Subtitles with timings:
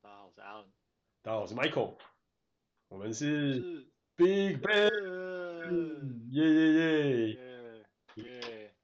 [0.00, 0.66] 大家好，我是 Alan。
[1.22, 1.98] 大家好，我是 Michael。
[2.88, 8.74] 我们是 Big Bang，耶耶耶，耶，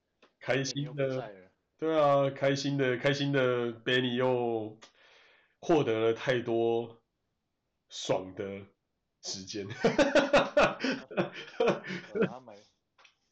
[0.41, 1.49] 开心的，
[1.79, 4.77] 对啊，开心的，开心的，Benny 又
[5.61, 7.01] 获得了太多
[7.89, 8.67] 爽的
[9.23, 9.69] 时间。
[9.69, 10.81] 他
[12.41, 12.57] 买，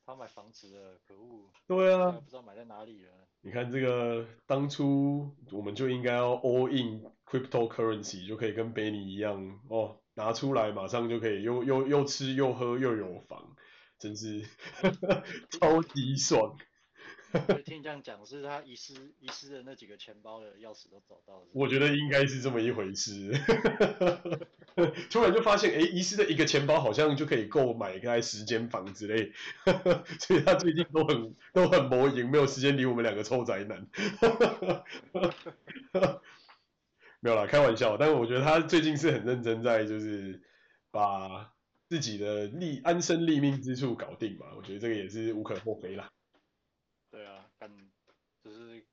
[0.07, 1.51] 他买房子了，可恶。
[1.67, 3.22] 对啊，不知道买在哪里了。
[3.45, 13.57] 你看这个，当初我们就应该要 all in cryptocurrency，就可以跟 Benny 一样哦，拿出来马上就可以又又又吃又喝又有房，
[13.99, 14.43] 真是
[15.51, 16.57] 超级爽。
[17.65, 21.47] 听你这样讲，是他遗失遗失的那几个钱包的钥匙都找到了。
[21.55, 23.33] 我觉得应该是这么一回事。
[25.11, 29.33] 突然就发现，哎，遗失的一个钱包好像就可以购买大概十间房之类，
[30.21, 33.87] 所以他最近都很都很魔影，没有时间理我们两个臭宅男。
[37.21, 37.97] 没有啦，开玩笑。
[37.97, 40.43] 但是我觉得他最近是很认真，在就是
[40.91, 41.53] 把
[41.89, 44.47] 自己的立安身立命之处搞定嘛。
[44.57, 46.11] 我觉得这个也是无可厚非啦。
[47.11, 47.47] 对啊，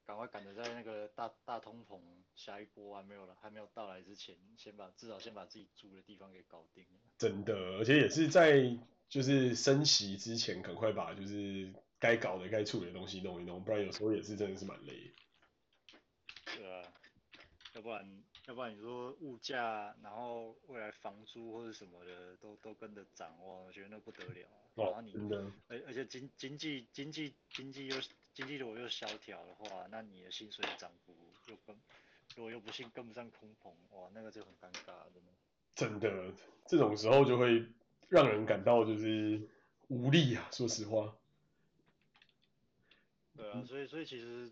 [0.10, 2.02] 赶快赶着在那个大大通膨
[2.34, 7.00] 下一波还没有了，还没有到来之前，先把至少先把自己住的地方给搞定了。
[7.20, 8.76] 真的，而且也是在
[9.08, 15.14] 就是升息之前，赶快把就是该搞的、该处理的东西弄一弄，不然有时候也是真的是蛮累。
[16.58, 16.92] 对啊，
[17.76, 24.48] 要不然要不然你说物价，然后未来房租或者什么的都都跟着涨，哇，我觉得那不得了。
[24.74, 25.14] 然后你，
[25.68, 27.96] 而而且经经济经济经济又
[28.34, 31.76] 经济如果又萧条的话，那你的薪水涨幅又跟
[32.36, 35.32] 如果又不幸跟不上通膨，哇，那个就很尴尬，真的。
[35.76, 36.34] 真的，
[36.66, 37.64] 这种时候就会
[38.08, 39.40] 让人感到就是
[39.90, 41.16] 无力啊，说实话。
[43.38, 44.52] 对啊，所以所以其实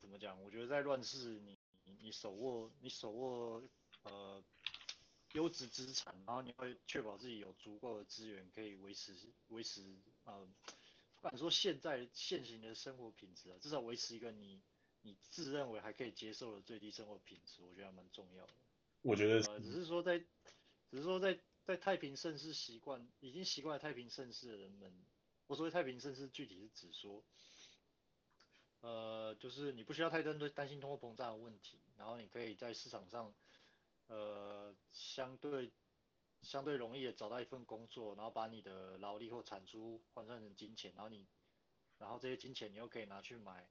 [0.00, 0.42] 怎么讲？
[0.42, 1.58] 我觉得在乱世，你
[2.04, 3.62] 你手握你手握
[4.04, 4.44] 呃。
[5.34, 9.16] 优质资产，然后你会确保自己有足够的资源可以维持
[9.48, 9.82] 维持
[10.22, 10.48] 呃，
[11.16, 14.62] 不敢说现在现行的生活品质啊，至少维持一个你
[15.02, 18.52] 你自认为还可以接受的最低生活品质，我觉得还蛮重要的。
[19.02, 25.04] 我觉得、呃，只是说在只是说在在太平盛世习惯已经习惯了太平盛世的人们，
[25.48, 27.24] 我所谓太平盛世具体是指说，
[28.84, 33.34] 呃，就是你不需要太担担心通货膨胀的问题，然后你可以在市场上。
[34.06, 35.72] 呃，相对
[36.42, 41.26] 相对容易的找到一份工作，然后把你的劳力或产出换算成金钱，然后你，
[41.96, 43.66] 然后这些金钱你又可以拿去买，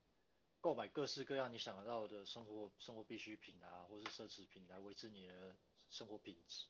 [0.60, 5.54] 购买各式各样你想得到的生活生活必需品啊，或是奢侈品来维持你的
[5.88, 6.66] 生活品质。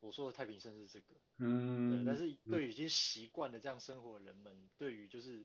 [0.00, 5.42] 我说的太平盛世是这个，嗯，但是对于已经习惯了这样生活的人们，嗯、对于就是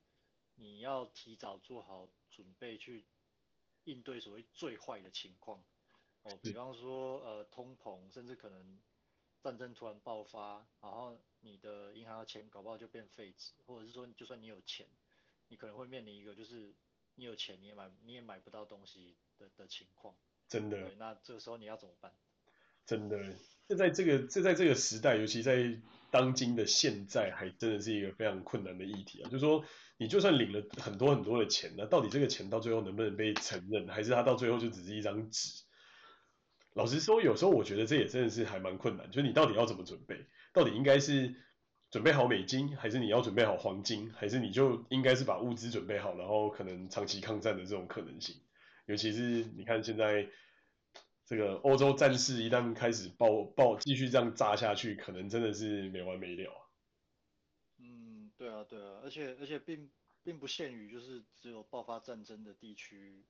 [0.61, 3.03] 你要提早做好准备去
[3.83, 5.63] 应对所谓最坏的情况。
[6.22, 8.79] 哦，比方说，呃，通膨，甚至可能
[9.41, 14.88] 战争突然爆发，然后你的银行的钱搞不好就变废纸，或者是说，就算你有钱，
[15.47, 16.75] 你可能会面临一个就是
[17.16, 20.16] 你有钱你也买你也买不到东西的的情况。
[20.47, 20.94] 真的。
[20.95, 22.13] 那这个时候你要怎么办？
[22.85, 23.17] 真的，
[23.71, 25.77] 这在这个这在这个时代，尤其在
[26.09, 29.29] 当今的现在，还真的是一个非常困难的议题啊。
[29.29, 29.63] 就是说，
[29.95, 35.63] 你就算领了很多很多的钱，那到底这个钱到最后能不能被承认，还是它到最后就只是一张纸？
[36.73, 40.25] 老实说，有时候我觉得这也真的是还蛮困难，就是你到底要怎么准备？
[40.51, 41.33] 到底应该是
[41.91, 48.35] 准备好美金，还是你要准备好黄金，还是你就应该是把物资准备好，然后可能长期抗战的这种可能性？
[48.85, 50.27] 尤其是你看现在
[51.31, 56.52] 这个欧洲战事一旦开始爆爆，继续这样炸下去，可能真的是没完没了。
[56.52, 56.59] 啊
[57.78, 59.90] 嗯，对啊，对啊，而且而且并
[60.24, 63.24] 并不限于就是只有爆发战争的地区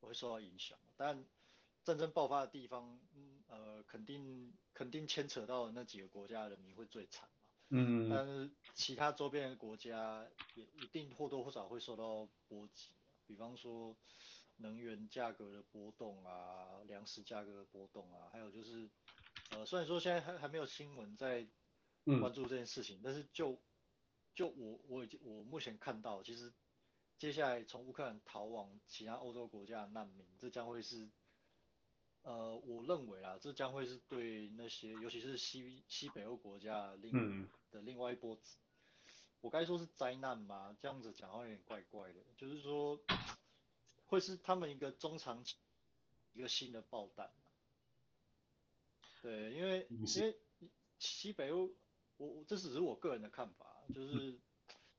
[0.00, 1.24] 会受到影响，但。
[1.84, 2.98] 战争爆发的地方，
[3.46, 7.46] 呃，肯定肯定牵扯到那几个国家的人民会最惨嘛。
[7.68, 8.08] 嗯。
[8.08, 12.94] 但是其他周边的国家也一定或多或少会受到波及，
[13.26, 13.94] 比方说
[14.56, 18.88] 能源价格的波动啊，粮食价格的波动啊，还有就是，
[19.50, 21.46] 呃，虽然说现在还还没有新闻在
[22.04, 23.58] 关注这件事情，嗯、但是就
[24.34, 26.52] 就我我已经我目前看到，其实
[27.18, 31.08] 接下来从乌克兰逃往其他欧洲国家的难民，这将会是。
[32.26, 38.40] 呃，我认为啊，这将会是对那些，尤其是西西北欧国家的另、嗯、的另外一波，
[39.42, 40.74] 我该说是灾难吗？
[40.80, 42.98] 这样子讲好像有点怪怪的，就是说，
[44.06, 45.56] 会是他们一个中长期
[46.32, 47.30] 一个新的爆弹。
[49.22, 50.38] 对，因为因为
[50.98, 51.70] 西北欧，
[52.16, 54.32] 我我这只是我个人的看法，就是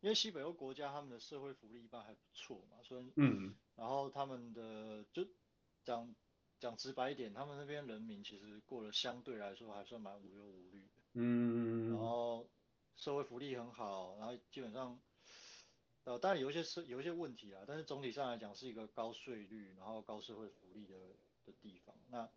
[0.02, 5.26] 因为西北欧国家他们的社会福利一般还不错嘛，所以嗯，然后他们的就
[5.84, 6.16] 讲。
[6.58, 11.04] 讲直白一点，他们那边人民其实过得相对来说还算蛮无忧无虑的。
[11.12, 11.92] 嗯。
[11.92, 12.50] 然后
[12.96, 14.98] 社会福利很好，然后基本上，
[16.06, 20.96] 呃，当然有一些是有一些问题啊，但是总体上来讲是一个高税率，然后高社会福利的
[21.46, 21.96] 的地方。
[22.10, 22.30] 那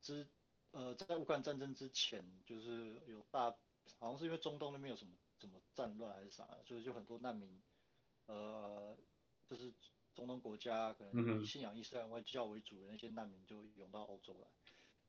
[0.00, 0.26] 之
[0.70, 3.50] 呃，在乌克兰战争之前，就是有大，
[3.98, 7.62] 好像是因为中东那边有什么什么战乱还是啥，所以就很多难民，
[8.24, 8.96] 呃，
[9.46, 9.74] 就是
[10.14, 14.48] 中东国家可能以信仰伊斯兰外教为主的那些难民就涌到欧洲来。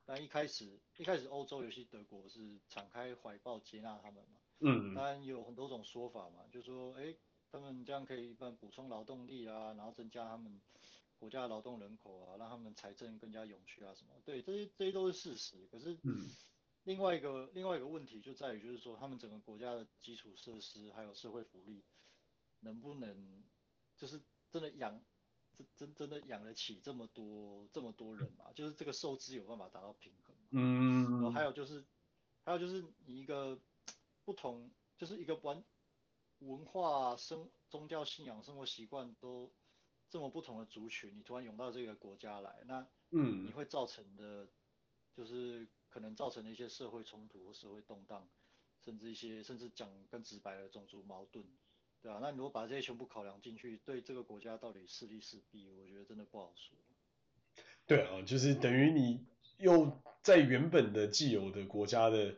[0.03, 4.40] 但一开始一开始欧洲尤其德国是敞开怀抱接纳他们嘛。
[4.61, 4.93] 嗯。
[4.95, 7.15] 当然有很多种说法嘛，就是说，哎，
[7.51, 10.61] 他们这样可以一般补充劳动力啊，然后增加他们。
[11.21, 14.09] 国家劳动人口啊，让他们财政更加永续啊，什么？
[14.25, 15.67] 对，这些这些都是事实。
[15.71, 15.95] 可是，
[16.83, 21.83] 另外一个另外一个问题就在于，就是说他们整个国家的基础设施还有社会福利，
[22.61, 23.43] 能不能
[23.95, 24.19] 就是
[24.49, 24.99] 真的养
[25.53, 28.51] 真真真的养得起这么多这么多人嘛？
[28.53, 30.35] 就是这个收支有办法达到平衡。
[30.49, 31.03] 嗯。
[31.03, 31.85] 然后还有就是
[32.43, 33.61] 还有就是你一个
[34.25, 35.63] 不同，就是一个完
[36.39, 39.51] 文化生宗教信仰生活习惯都。
[40.09, 44.45] 这么不同的族群，你突然涌到这个国家来，那嗯，你会造成的，
[45.15, 48.27] 就是可能造成的一些社会冲突或社会动荡，
[48.83, 51.45] 甚至一些甚至讲更直白的种族矛盾，
[52.01, 56.77] 对啊，那你如果把这些全部考量进去，对这个国家到底是利是弊，我觉得真的不好说。
[57.87, 59.25] 对啊，就是等于你
[59.59, 62.35] 又在原本的既有的国家的。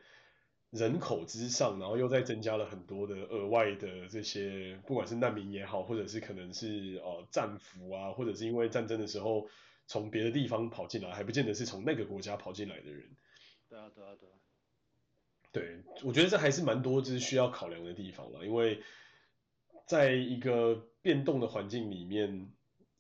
[0.74, 9.48] 人口之上，然后又再增加了很多的额外的这些，不管是难民也好，或者是可能是呃战俘啊，或者是因为战争的时候
[9.86, 13.04] 从别的地方跑进来，还不见得是从那个国家跑进来的人。
[13.70, 14.34] 对啊，对啊，对啊。
[15.52, 18.82] 对，我觉得这还是蛮多就是需要考量的地方了，因为
[19.86, 22.52] 在一个变动的环境里面，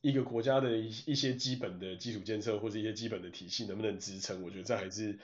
[0.01, 5.17] 一个国家的一一些基本的基础建设或者一些基本的体系能不能支撑，我觉得这还是。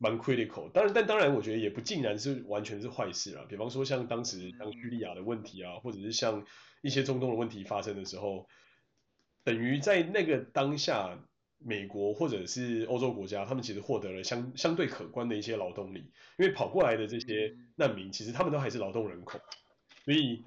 [0.00, 3.44] 蛮 critical，当然，但当然，我觉得也不尽然是完全是坏事啊。
[3.48, 6.46] 比方说，像当时像叙利亚的问题啊，或者是像
[6.82, 8.46] 一些中东的问题发生的时候，
[9.42, 11.18] 等于在那个当下，
[11.58, 19.40] 美国或者是欧洲国家，他们其实获得了相相对可观的一些劳动力，因为跑过来的这些难民，其实他们都还是劳动人口，
[20.04, 20.44] 所以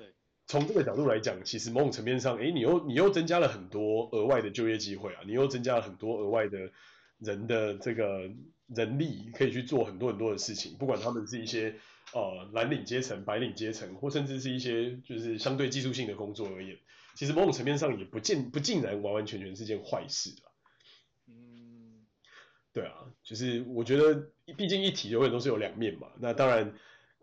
[0.47, 6.71] 从这个角度来讲，其实某种层面上，诶，你又你又增加了很多额外的就业机会啊，你又增加了很多额外的
[7.19, 8.31] 人的这个。
[8.73, 11.75] 人力可以去做很多很多的事情，不管他们是一些
[12.13, 16.77] 呃蓝领阶层、白领阶层，或甚至是一些就是相对技术性的工作而言，
[17.15, 20.47] 其实某种层面上也不尽不尽然完完全全是件坏事啊。
[21.27, 22.05] 嗯，
[22.71, 26.07] 对啊，就是我觉得毕竟一体永远都是有两面嘛。
[26.19, 26.73] 那当然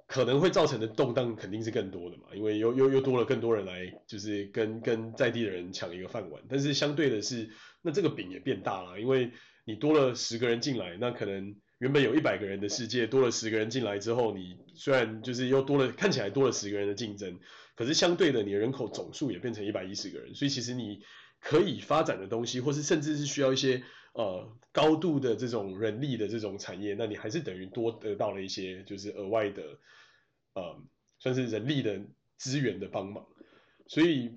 [0.06, 6.42] 可能会造成的动荡肯定是更多的嘛，因为又又又多了更多人来，就是跟跟在地的人抢一个饭碗。
[6.46, 7.48] 但是相对的是，
[7.80, 9.30] 那这个饼也变大了，因为。
[9.68, 17.38] 你多了十个人进来，那可能原本有一百个人的世界，多了十个人进来之后，你虽然就是又多了，看起来多了十个人的竞争，
[17.74, 21.02] 可是相对的，你的人口总数也变成一百一十个人，所以其实你
[21.38, 23.82] 可以发展的东西，或是甚至是需要一些
[24.14, 29.62] 呃高度的这种人力的这种产业，那你还是等于多得到了一些就是额外的
[30.54, 30.82] 呃
[31.18, 32.00] 算是人力的
[32.38, 33.26] 资源的帮忙，
[33.86, 34.30] 所以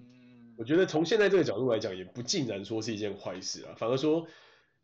[0.57, 4.27] 我觉得从现在这个角度来讲，也不尽然说是一件坏事啊，反而说。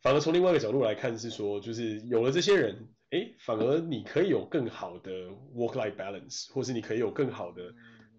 [0.08, 5.12] 反而从另外一个角度来看，是说，就是有了这些人，诶，反而你可以有更好的
[5.54, 7.76] work-life balance，或是你可以有更好的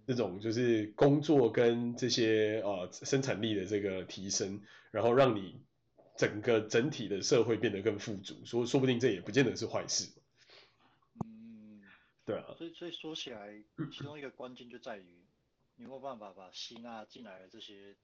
[0.07, 5.63] 这种就是工作跟这些呃生产力的这个提升，然后让你
[6.19, 10.13] 整个整体的社会变得更富足，说说不定这也不见得是坏事。
[11.25, 11.81] 嗯，
[12.27, 12.55] 对啊。
[12.59, 13.55] 所以所以说起来，
[13.91, 15.25] 其中一个关键就在于，
[15.77, 17.97] 你有没有办法把吸纳进来的这些。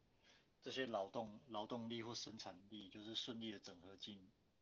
[0.64, 4.18] 这些劳动劳动力或生产力，就是顺利的整合进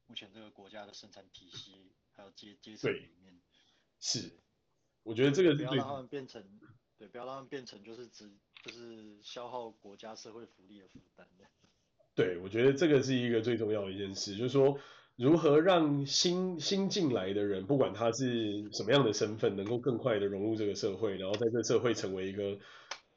[0.08, 3.40] 目前这个国家的生产体系，还有阶阶层里面。
[4.00, 4.32] 是，
[5.04, 6.44] 我觉得这个不要让他们变成，
[6.98, 8.28] 对，不要让他们变成就是只
[8.64, 11.24] 就是消耗国家社会福利的负担。
[12.16, 14.76] 对，我觉得这个是一个最重要的一件事，就是说
[15.14, 22.58] 如何让新新进来的人，不管他是什么样的身份，能够更快的融入这个社会，然后在这个社会成为一个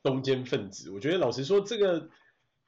[0.04, 0.92] 中坚分子。
[0.92, 2.12] 我觉得老实说，这个。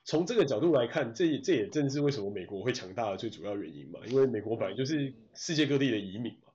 [0.08, 4.00] 从这个角度来看，这也这也正是为什么美国会强大的最主要原因嘛。
[4.08, 6.48] 因为美国本来就是世界各地的移民嘛。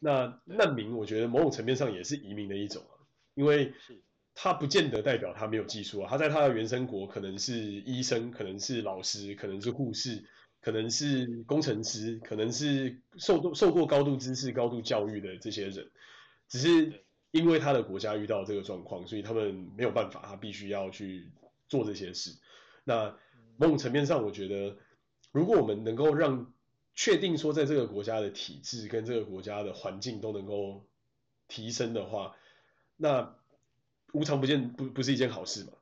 [0.00, 2.98] 那难民，我觉得某种层面上也是移民的一种啊。
[3.34, 3.72] 因为
[4.34, 6.10] 他不见得代表他没有技术啊。
[6.10, 10.24] 他在他的原生国可能是医生，可能是老师，可能是护士，
[10.60, 15.88] 可能是工程师，可能是受受过高度知识、高度教育的这些人。
[16.48, 21.30] 只是因为他的国家遇到这个状况，所以他们没有办法，他必须要去
[21.68, 22.32] 做这些事。
[22.88, 23.18] 那
[23.56, 24.76] 某种层面上，我觉得
[25.32, 26.52] 如果我们能够让
[26.94, 30.86] 确定说，在这个国家的体制跟这个国家的环境都能够
[31.48, 32.36] 提升的话，
[32.96, 33.34] 那
[34.12, 35.72] 无常不见不不是一件好事嘛？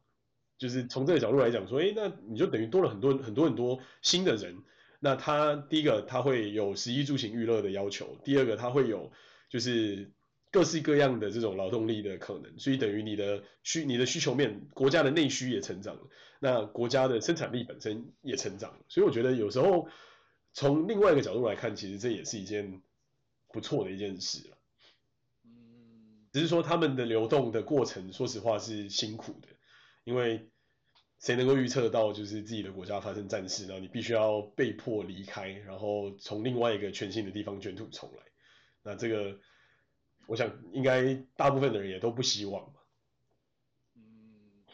[0.56, 4.56] 就是从这个角度来讲说，哎，那你就等于多了很多很多很多新的人。
[5.00, 9.12] 那他第一个他会有食衣住行娱乐的要求，第二个他会有
[9.50, 10.10] 就是
[10.54, 16.02] 各式各样的这种劳动力的可能，所以等于你的需你的需求面，国家的内需也成长了，
[16.38, 18.78] 那国家的生产力本身也成长了。
[18.88, 19.88] 所以我觉得有时候
[20.52, 22.80] 从另外一个角度来看，其实这也是一件
[23.48, 24.56] 不错的一件事了。
[25.44, 29.48] 嗯，只是说他们的流动的过程，说实话是辛苦的，
[30.04, 30.48] 因为。
[31.20, 38.22] 谁能够预测到，就是自己的国家发生战事，然后你必须要被迫离开，然后从另外一个全新的地方卷土重来。
[38.82, 39.38] 那这个，
[40.26, 42.80] 我想应该大部分的人也都不希望嘛。
[43.94, 44.64] 嗯，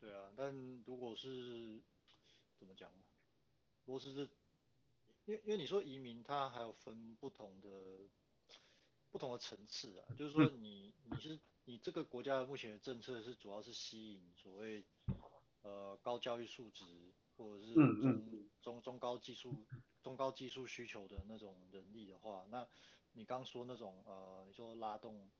[0.00, 0.54] 对啊，但
[0.86, 1.80] 如果是
[2.58, 3.04] 怎么讲呢？
[3.84, 7.68] 如果是因为因为你说移民，它还有分不同的
[9.10, 11.38] 不同的层次啊，就是说你你是。
[11.66, 14.84] 你这个国家目前的政策是主要是吸引所谓
[15.62, 16.84] 呃高教育素质
[17.38, 18.22] 或者是中
[18.60, 19.64] 中中高技术
[20.02, 22.68] 中高技术需求的那种人力的话，那
[23.14, 25.30] 你刚说那种呃你说拉动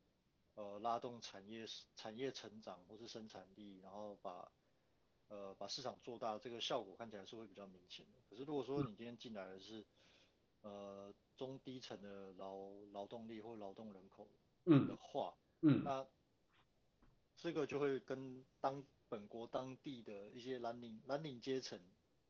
[0.54, 4.50] 呃拉动产业产业成长或是生产力，然后把
[5.28, 8.18] 呃把市场做大，这个效果看起来是会比较明显的。
[8.28, 9.84] 可是如果说你今天进来的是
[10.62, 14.28] 呃中低层的劳劳动力或劳动人口
[14.64, 16.06] 的话，嗯，那
[17.36, 21.78] 这个就会跟当本国当地的一些蓝领蓝领阶层，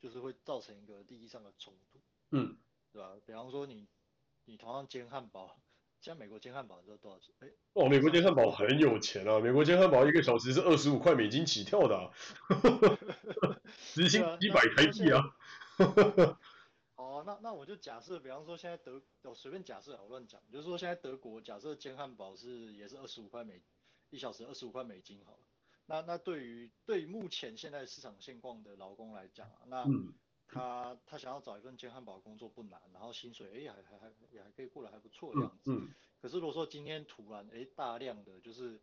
[0.00, 2.56] 就是会造成一个利益上的冲突，嗯，
[2.90, 3.14] 对吧？
[3.26, 3.86] 比方说你
[4.46, 5.58] 你同样煎汉堡，
[6.00, 7.34] 现在美国煎汉堡你知道多少钱？
[7.40, 12.10] 哎，哦，美国煎汉堡很有钱啊，美国煎汉堡一个小时是二十五块美金起跳的，啊，
[13.76, 15.36] 时薪一百台币啊。
[16.96, 23.60] 哦，那那我就假设，比方说现在德，我随便假设，我乱讲，就是说现在德国假设煎汉堡是也是二十五块美，
[24.10, 25.38] 一小时二十五块美金好了。
[25.86, 29.84] 那那对于对于目前现在市场现况的劳工来讲啊，那
[30.54, 35.70] 他他想要找一份煎汉堡工作不难，然后薪水哎还还还也还可以过得还不错的样子。
[35.72, 35.92] 嗯。
[36.20, 38.80] 可是如果说今天突然哎大量的就是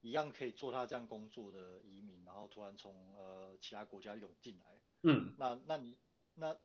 [0.00, 5.34] 一样可以做他这样工作的移民，然后突然从呃其他国家涌进来，嗯。
[5.36, 5.96] 那那你
[6.34, 6.56] 那。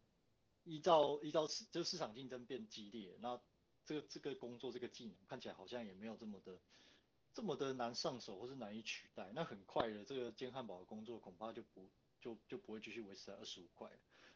[0.65, 3.39] 依照依照市就市场竞争变激烈，那
[3.86, 6.59] 这个这个工作这个技能看起来好像也没有这么的
[7.33, 13.89] 这么的难上手或是难以取代，那很快的这个煎汉堡的工作恐怕就不就就不会继续维持在二十五块。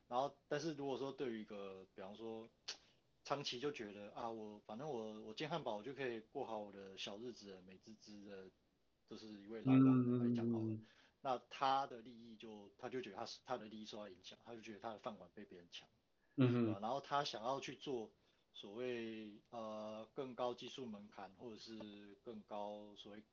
[0.08, 2.50] 然后但是如果说对于一个比方说
[3.24, 8.50] 长期就觉得啊我反正我我煎汉堡我就可以过好我的小日子，美滋滋的，
[9.08, 10.66] 就是一位老板来讲好了。
[10.66, 10.86] 嗯
[11.26, 15.88] 那他的利益就他就觉得他是他的利益受到影响，他就觉得他的饭碗被别人抢。
[16.36, 18.12] 嗯哼，然后他想要去做
[18.52, 23.24] 所谓呃更高技术门槛，或者是更高所谓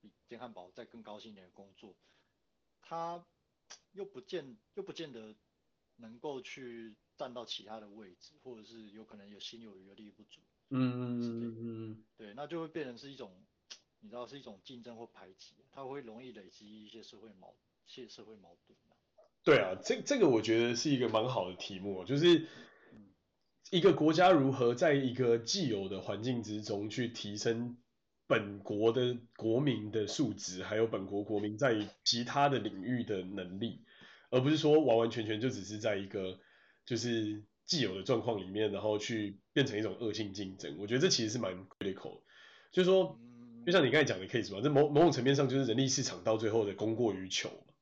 [0.00, 1.94] 比煎汉堡再更高薪一点的工作，
[2.82, 3.24] 他
[3.92, 5.36] 又不见又不见得
[5.96, 10.40] 能够去站到其他的位置，或者是有可能有心有余而力不足。
[10.70, 13.32] 嗯嗯嗯，对，那就会变成是一种
[14.00, 17.54] 你知道是一种竞争或排挤，它会容易累积一些社会矛
[17.86, 18.76] 一些社会矛盾。
[19.44, 22.48] 对啊，这这个我觉得是一个蛮好的题目，就是
[23.70, 27.76] 一个国家如何在一个既有的环境之中去提升
[28.26, 33.84] 本国的国民的素质，还有本国国民在其他的领域的能力，
[34.36, 36.38] 而不是说完完全全就只是在一个
[36.84, 40.76] 就是既有的状况里面，然后去变成一种恶性竞争。
[40.78, 42.20] 我觉得这其实是蛮 critical，
[42.70, 43.18] 就是说，
[43.64, 47.74] 就像你刚才讲的 case 嘛，这某某种层面上就是人力市场到最后的供过于求嘛，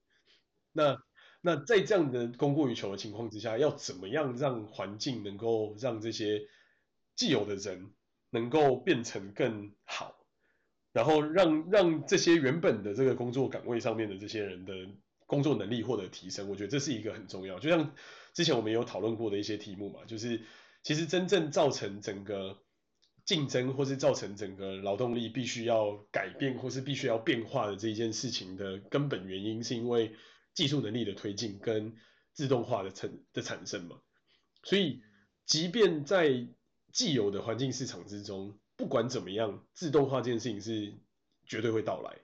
[0.73, 1.03] 那。
[1.47, 6.41] 那在这样的供过于求的情况之下，要怎么样让环境能够让这些
[7.15, 7.91] 既有的人
[8.31, 10.17] 能够变成更好，
[10.95, 14.73] 然后让让这些原本的这个工作岗位上面的这些人的
[15.35, 17.59] 工作能力获得提升，我觉得这是一个很重要。
[17.59, 17.93] 就像
[18.33, 20.41] 之前我们有讨论过的一些题目嘛，就是
[20.85, 22.63] 其实真正造成整个
[23.25, 30.15] 竞争或是造成整个劳动力必须要改变或是必须要变化的这一件事情的根本原因，是因为。
[30.55, 31.97] 技术能力的推进跟
[32.33, 33.97] 自动化的产的产生嘛，
[34.63, 35.03] 所以
[35.47, 36.47] 即便在
[36.93, 40.95] 既有的环境市场之中，不管怎么样，自动化这件事情是
[41.45, 42.19] 绝对会到来。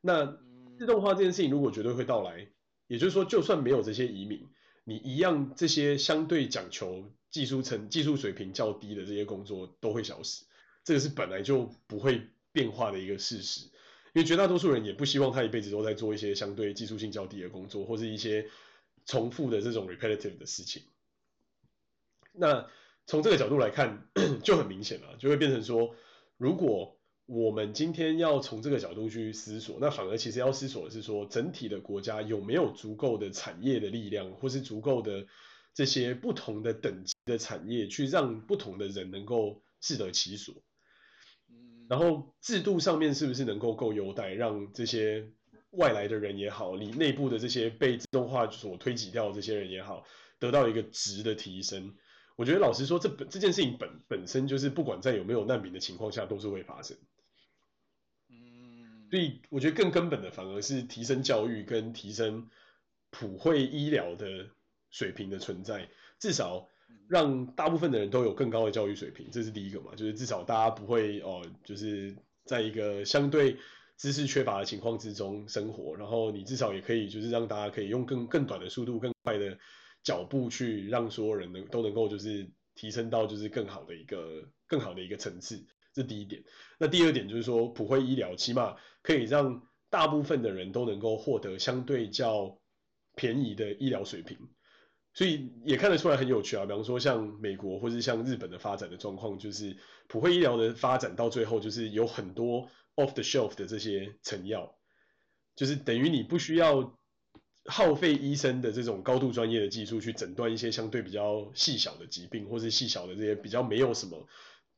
[0.00, 0.38] 那
[0.78, 2.48] 自动化这件事情如果绝对会到来，
[2.86, 4.46] 也就是说，就算没有这些移民，
[4.84, 10.44] 你一样这些相对讲求技术层、技术水平较低的这些工作都会消失，
[10.84, 13.66] 这个是本来就不会变化的一个事实。
[14.12, 18.48] 因为绝大多数人也不希望他一辈子都在做一些相对技术性较低的工作，或是一些
[19.04, 20.84] 重复的这种 repetitive 的事情。
[22.32, 22.66] 那
[23.06, 24.08] 从这个角度来看，
[24.42, 25.94] 就很明显了，就会变成说，
[26.38, 26.95] 如果
[27.26, 35.26] 我们今天要从这个角度去思索，那反而其实要思索的是说，整体的国家有没有足够的产业的力量，或是足够的
[35.74, 40.54] 这些不同的等级的产业，去让不同的人能够适得其所。
[41.88, 45.28] 然后制度上面是不是能够够优待，让这些
[45.70, 50.04] 外来的人也好，你内部的这些被自动化所推挤掉的这些人也好，
[50.38, 51.96] 得到一个值的提升？
[52.36, 56.96] 我觉得老实说，这本这件事情本本身就是不管在有没有难民的情况下，都是会发生。
[59.06, 62.48] 嗯，所以我觉得更根本的反而是提升教育跟提升
[63.10, 64.48] 普惠医疗的
[64.90, 66.68] 水平的存在，至少。
[67.08, 73.56] 让大部分的人都有更高的教育水平，这是第一个嘛，就是至少大家不会哦，就是在一个相对
[73.96, 79.56] 知识缺乏的情况之中生活，然后你至少也可以就是让大家可以用更更短的速度、更快的
[80.02, 86.42] 脚步去让所有人能都能够就是提升到就是更好的一个更好的一个层次，这是第一点。
[86.76, 88.74] 那第二点就是说普惠医疗，起码
[89.06, 92.58] 可以让大部分的人都能够获得相对较
[93.14, 94.36] 便宜的医疗水平。
[95.14, 99.76] 所以也看得出来很有趣啊，比方说像美国或是像日本的发展的状况，就是
[100.08, 104.76] 普惠医疗的发展到最后就是有很多 off the shelf 的这些成药，
[105.54, 106.98] 就是等于你不需要
[107.64, 114.26] 耗费医生的这种高度专业的技术去诊断一些相对比较细小的疾病，或是细小的这些比较没有什么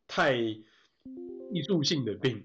[0.06, 2.44] 太艺术性的病，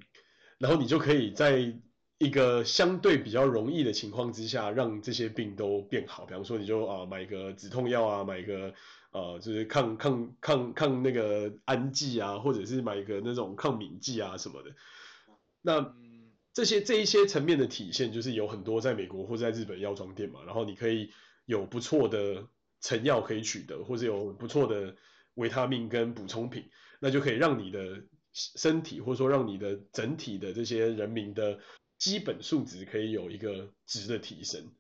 [0.64, 1.74] 然后你就可以在。
[2.20, 6.26] 一个相对比较容易的情况之下，让这些病都变好。
[6.26, 8.74] 比方说，你就啊买个止痛药啊，买个
[9.12, 14.74] 呃就是抗抗抗抗那个安剂啊，或者是买一个那种抗敏剂啊什么的。
[15.62, 15.94] 那
[16.54, 21.10] 这些这一些层面的体现，就是有很多在美国或在日本药妆店嘛，然后你可以
[21.46, 22.48] 有不错的
[22.80, 24.96] 成药可以取得，或者有不错的
[25.34, 26.64] 维他命跟补充品，
[27.02, 28.02] 那就可以让你的
[28.34, 31.60] 身体或者说让你的整体的这些人民的。
[32.00, 34.74] 基本素质可以有一个值的提升，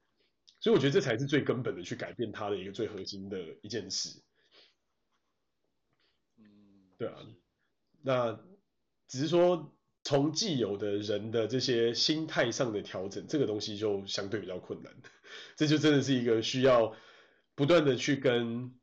[0.59, 4.21] 所以我觉得这才是最根本的去改变它的一个最核心的一件事。
[6.35, 6.43] 嗯，
[6.97, 7.15] 对啊，
[8.01, 8.37] 那
[9.07, 14.93] 只是说从既有的人的这些心态上的调整，这个东西就相对比较困难，
[15.55, 16.93] 这就真的是一个需要
[17.55, 18.73] 不断的去跟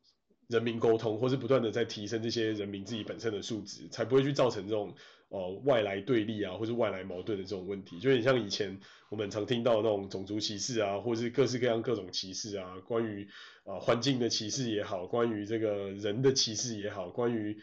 [0.51, 4.93] 人民沟通，或是不断的在提升这些人民自己本身的素质，才不会去造成这种。
[5.33, 8.77] 哦，外来对立啊，或是外来矛盾的这种问题，就有点像以前
[9.09, 13.25] 我们常听到那种种族歧视啊，或是各式各样各种歧视啊，关于
[13.63, 17.57] 啊环境的歧视也好，关于这个人的歧视也好，关于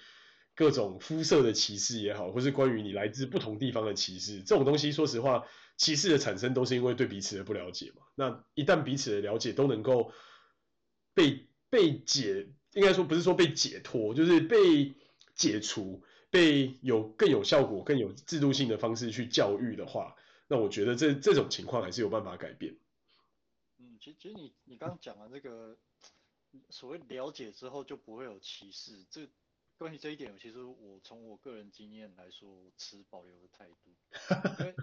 [0.54, 5.44] 各种肤色的歧视也好，或是关于你来自不同地方的歧视，这种东西，说实话，
[5.76, 8.02] 歧视的产生都是因为对彼此的不了解嘛。
[8.14, 10.10] 那一旦彼此的了解都能够
[11.12, 14.94] 被被解，应该说不是说被解脱，就是被
[15.34, 16.02] 解除。
[16.30, 20.14] 被有更有效果、更有制度性的方式去教育的话，
[20.46, 22.76] 那我觉得这这种情况还是有办法改变。
[23.78, 25.78] 嗯，其实其实你你刚刚讲的这个
[26.68, 29.26] 所谓了解之后就不会有歧视，这
[29.78, 33.96] 关于这一点，其实我从我个人经验来说，我持保留的态度。
[34.58, 34.74] 因为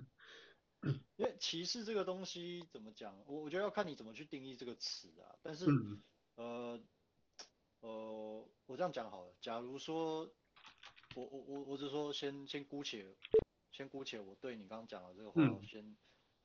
[1.17, 5.37] 因为歧视这个东西怎么讲，我我觉得要看你怎么去定义这个词啊。
[5.43, 6.01] 但是、嗯、
[6.37, 6.79] 呃
[7.81, 10.29] 呃，我这样讲好了，假如说。
[11.13, 13.15] 我我我我只是说先先姑且
[13.71, 15.95] 先姑且我对你刚刚讲的这个话，嗯、先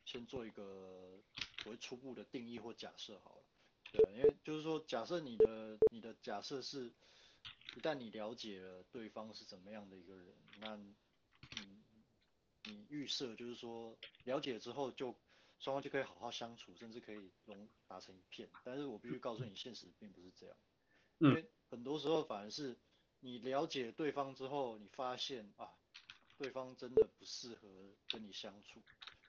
[0.05, 1.21] 先做一个
[1.65, 3.43] 所谓初步的定义或假设好了，
[3.91, 6.93] 对，因为就是说假设你的你的假设是，
[7.75, 11.83] 一旦你了解了对方是怎么样的一个人，那你
[12.67, 15.13] 你预设就是说了解之后就
[15.59, 20.57] 双方就可以好好相处，甚至可以融打成一片，但是我必须告诉你，现实并不是这样，
[21.21, 22.77] 因为很多时候反而是。
[23.23, 25.69] 你了解对方之后，你发现啊，
[26.39, 27.69] 对方真的不适合
[28.09, 28.81] 跟你相处，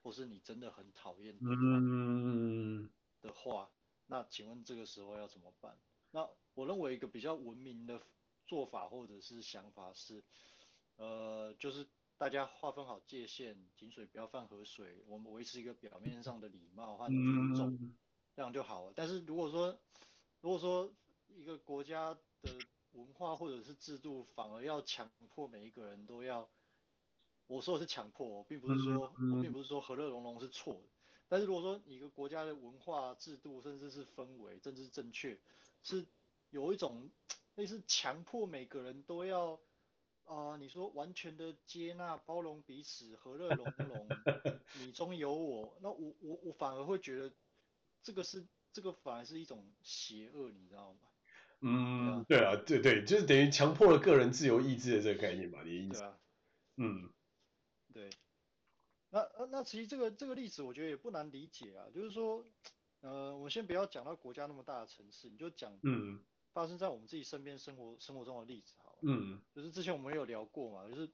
[0.01, 2.89] 或是你真的很讨厌对方
[3.21, 3.69] 的话，
[4.07, 5.77] 那请问这个时候要怎么办？
[6.11, 8.01] 那我认为一个比较文明的
[8.47, 10.23] 做法或者是想法是，
[10.95, 11.85] 呃，就是
[12.17, 17.93] 大家划分好界限，井水不要犯河水，我们维持一个表面上的礼貌和尊重，
[18.37, 18.93] 这样就好了。
[18.95, 19.77] 但是如果说，
[20.39, 20.93] 如果说
[21.35, 22.49] 一个国家的
[22.93, 26.49] 文化或者是制度，反而要强迫每一个人都要，
[27.47, 30.81] 我说的是强迫，我并不是说，我并不是说和乐融融是错的。
[31.27, 35.39] 但是如果说一个国家的文化制度，甚至是氛围，政治正确，
[35.83, 36.05] 是
[36.49, 37.09] 有一种
[37.55, 39.53] 类似强迫每个人都要
[40.25, 44.07] 啊、呃，你说完全的接纳、包容彼此、和乐融融，
[44.79, 47.33] 你中有我，那我我我反而会觉得
[48.03, 50.99] 这个是这个反而是一种邪恶，你知道吗？
[51.61, 55.99] 嗯，对啊，对对，就是等于强迫了个人自由意志的这个概念嘛，你的意思？
[55.99, 56.19] 对啊，
[56.77, 57.13] 嗯，
[57.93, 58.09] 对。
[59.09, 62.45] 那那其实这个这个例子我觉得也不难理解啊，就是说，
[63.01, 71.11] 呃，我先不要讲到国家那么大的城市，你就讲，嗯，发生在我们自己身边生活生活中的例子好了，嗯，就是之前我们有聊过嘛，就是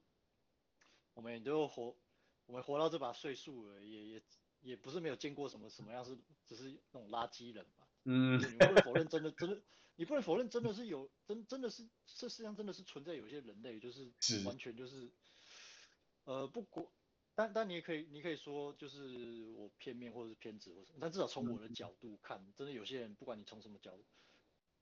[1.16, 1.98] 我们也都活，
[2.46, 4.24] 我们活到这把岁数了，也也
[4.62, 9.62] 也不是没有见过什么什么样是，只是那种垃圾人嘛，嗯，你不能否认真的真的。
[10.00, 14.13] 你不能否认，真的是有真真的是这世界上真的是存在有些人类，就是
[14.46, 15.12] 完全就是，是
[16.26, 16.93] 呃不过，
[17.34, 24.06] 但但你也可以你可以说就是我片面或者是偏执但至少从我的角度看，嗯、真的有些人不管你从什么角度，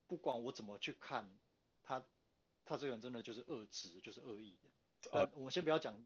[0.06, 1.40] 不管我怎么去看
[1.82, 2.06] 他，
[2.66, 4.70] 他这个人真的就是恶质就是恶意的。
[5.14, 6.04] 但我先不要讲，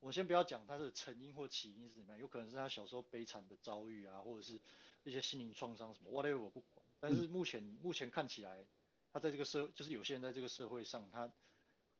[0.00, 4.58] 我先不要讲他的成因或起因是怎么样，有可能是他小时候悲惨的遭遇啊，或者是
[5.10, 6.84] 一些心灵创伤什么，whatever 我不管。
[6.98, 8.66] 但是目前目前看起来，
[9.12, 11.32] 他在这个社就是有些人在这个社会上，他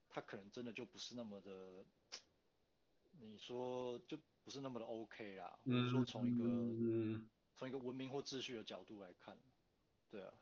[0.09, 1.85] 他可能真的就不是那么的，
[3.21, 7.21] 你说就不是那么的 OK 啦，或者说从一个
[7.57, 9.39] 从一个文明或秩序的角度来看，
[10.11, 10.35] 对啊，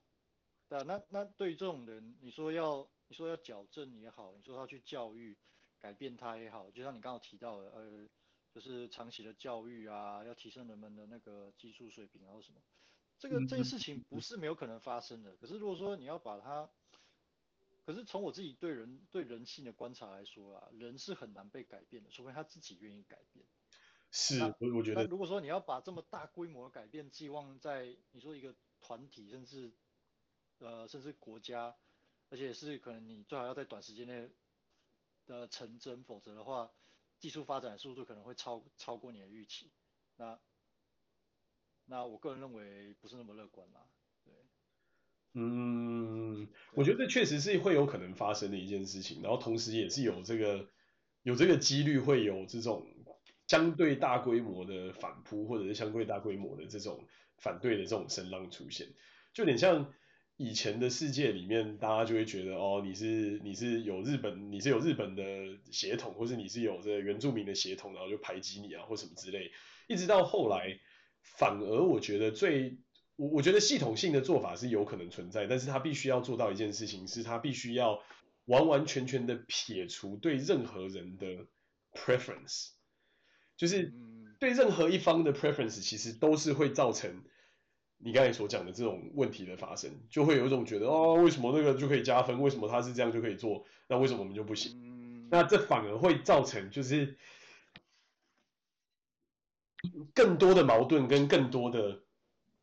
[0.69, 5.37] 对啊，那那对于这种人，你说要你说要矫正也好，你说要去教育
[5.79, 8.09] 改变他也好，就像你刚刚提到的，呃，
[8.55, 12.61] 就是长期的教育啊，要提升人们的那个技术水平，然后什么。
[13.19, 16.69] 这个这个事情不是没有可能发生的，可是如果说你要把它，
[17.85, 23.47] 可是从我自己对人对人性的观察来说啊，人是很难被改变的，除非他自己愿意改变。
[24.11, 25.05] 是，我我觉得。
[25.07, 29.73] 如果说你要把这么大规模的改变寄望在你说一个团体，甚至
[30.59, 31.75] 呃甚至国家，
[32.31, 34.31] 而且是可能你最好要在短时间内
[35.27, 36.71] 的成真，否则的话，
[37.25, 39.71] 技术发展的速度可能会超超过你的预期。
[40.19, 40.39] 那
[41.87, 43.81] 那我个人认为不是那么乐观啦，
[44.27, 44.35] 对，
[45.33, 50.69] 嗯，我觉得这确实是会有可能发生的一件事情，然后同时也是有这个
[51.23, 52.87] 有这个几率会有这种
[53.49, 57.09] 相对大规模的反扑，或者是相对大规模的这种
[57.39, 58.87] 反对的这种声浪出现，
[59.33, 59.95] 就有点像
[60.37, 65.23] 以前的世界里面，大家就会觉得哦，你是你是有日本你是有日本的
[65.71, 69.51] 血统，或是你是有这原住民的血统，然后就排挤你啊或什么之类，
[69.89, 70.79] 一直到后来。
[71.39, 72.77] 反而我觉得最
[73.17, 77.99] 我我觉得系统性的做法是有可能存在，但是他必须要做到一件事情，是他必须要
[78.45, 81.47] 完完全全的撇除对任何人的
[81.95, 82.73] preference，
[83.57, 83.95] 就是
[84.39, 87.25] 对任何一方的 preference，其实都是会造成
[88.05, 95.29] 你刚才所讲的这种问题的发生，就会有一种觉得哦，为什么那个就可以加分，为什么他是这样就可以做，那为什么我们就不行？
[95.31, 97.17] 那这反而会造成就是。
[100.15, 102.01] 更多的矛盾跟更多的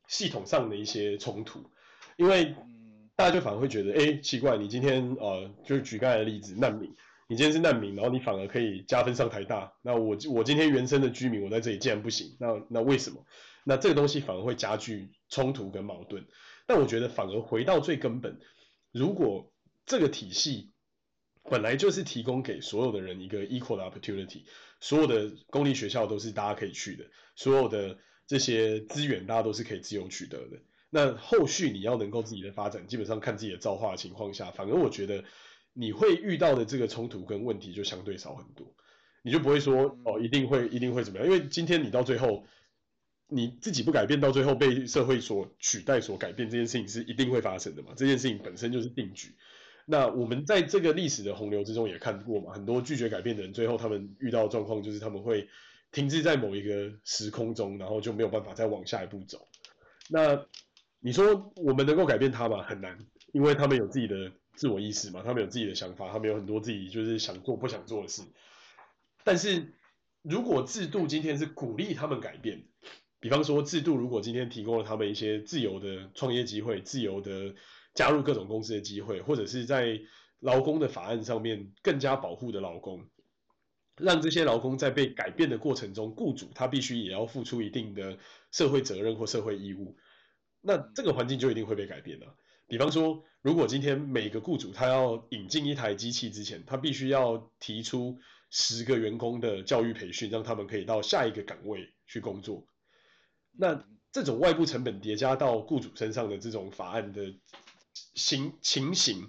[0.08, 1.64] 系统上的一些冲突，
[2.18, 2.56] 因为
[3.16, 6.96] 大家就反而会觉得，哎，奇怪，你今天呃，就举刚才的例子，难民，
[7.28, 13.24] 你今天是难民，然后你反而可以加分上台大，那我我今天原生的居民，我在这里竟然不行，那那为什么？
[13.64, 16.26] 那这个东西反而会加剧冲突跟矛盾。
[16.68, 18.40] 但我觉得反而回到最根本，
[18.92, 19.52] 如果
[19.86, 20.72] 这个体系
[21.44, 24.44] 本来就是提供给所有的人一个 equal opportunity。
[24.84, 30.58] 所有的公立学校都是大家可以去的，所有的这些资源大家都是可以自由取得的。
[30.90, 35.24] 那后续你要能够自己的发展，基本上看自己的造化的情况下，反而我觉得
[35.74, 38.74] 你会遇到的这个冲突跟问题就相对少很多。
[39.22, 41.28] 你就不会说哦，一定会一定会怎么样？
[41.28, 42.44] 因为今天你到最后
[43.34, 47.94] 你自己不改变，到最后被社会所取代、所改变这件事情是一定会发生的嘛？
[47.96, 49.34] 这件事情本身就是定局。
[49.86, 55.48] 那我们在这个历史的洪流之中也看过嘛，很多拒绝改变的人，最后他们遇到的状况就是他们会
[55.92, 59.48] 停滞在某一个时空中，然后就没有办法再往下一步走。
[60.10, 60.46] 那
[61.00, 62.62] 你说我们能够改变他吗？
[62.64, 63.00] 很难，
[63.32, 68.24] 因为他们有自己的自我意识嘛，他们有自己的想法，他们有很多自己就是想做不想做的事。
[69.24, 69.74] 但是
[70.22, 72.64] 如果制度今天是鼓励他们改变，
[73.22, 77.56] 比方说制度如果今天提供了他们一些自由的创业机会，自由的。
[77.94, 80.00] 加入各种公司的机会，或者是在
[80.40, 83.06] 劳工的法案上面更加保护的劳工，
[83.98, 88.18] 让这些劳工在被改变的过程中，雇主他必须也要付出一定的
[88.50, 89.98] 社会责任或社会义务，
[90.62, 92.34] 那这个环境就一定会被改变了。
[92.66, 98.18] 比方说，如果今天每个雇主他要引进一台机器之前，他必须要提出
[98.50, 102.66] 十个员工的教育培训，让他们可以到下一个岗位去工作，
[103.58, 107.34] 那这种外部成本叠加到雇主身上的这种法案的。
[108.14, 109.28] 形情形，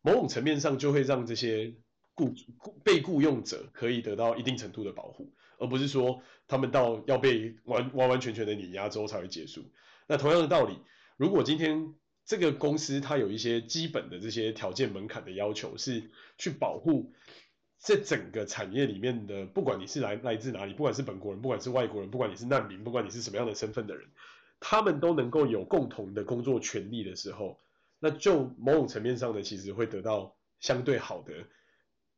[0.00, 1.74] 某种层面上就会让这些
[2.14, 2.44] 雇主
[2.84, 9.64] 被雇佣者可以得到一定程度的保护，而不是说他们到要被完完完全全的碾压之后才会结束。
[10.06, 10.78] 那同样的道理，
[11.16, 17.12] 如果今天这个公司它有一些基本的这些条件门槛的要求，是去保护
[17.84, 24.08] 这整个产业里面的，不管你是来来自哪里，不管是本国人，不管是外国人，不管你是难民，不管你是什么样的身份的人，
[24.58, 27.60] 他们都能够有共同的工作权利的时候，
[27.98, 31.34] 那就某种层面上呢，其实会得到相对好的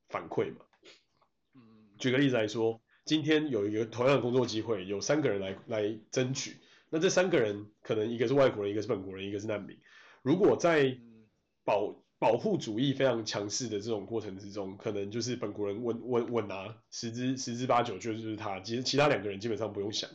[0.09, 0.61] 反馈嘛。
[1.99, 6.59] 举个例子来说，今天有一个同样的工作机会，有三个人来来争取，
[6.91, 9.77] 那这三个人可能一个是外国人，一个是本国人，一个是难民。
[10.23, 10.97] 如果在
[11.65, 20.11] 保保护主义非常强势的这种过程之中，可能就是本国人稳稳稳拿十之十之八九就是他，其实其他两个人基本上不用想。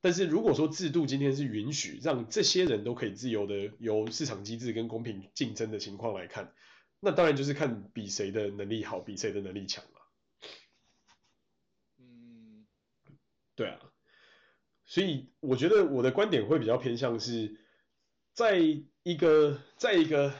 [0.00, 6.52] 但是如果说制度今天是允许让这些人都可以自由的由市场机制跟公平竞争的情况来看，
[7.00, 10.00] 那当然就是看比谁的能力好，比谁的能力强了。
[11.98, 12.66] 嗯，
[13.54, 13.78] 对啊，
[14.84, 17.56] 所以我觉得我的观点会比较偏向是
[18.32, 18.82] 在。
[19.04, 20.32] 一个在一个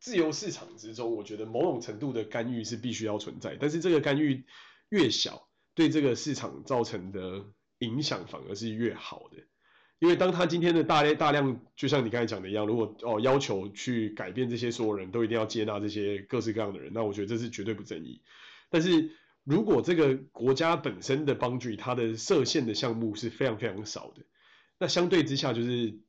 [0.00, 4.44] 自由市场之中，我觉得某种程度的干预是必须要存在，但是这个干预
[4.88, 7.44] 越小，对这个市场造成的
[7.78, 9.36] 影响反而是越好的。
[9.98, 18.22] 因为当他今天的大量大量，就像你刚才讲的一样，如果哦要求去改变这些所有人都一定要接纳这些各式各样的人，那我觉得这是绝对不正义。
[18.70, 19.10] 但是
[19.44, 24.22] 如果这个国家本身的帮助它的设限的项目是非常非常少的，
[24.78, 26.00] 那相对之下就是。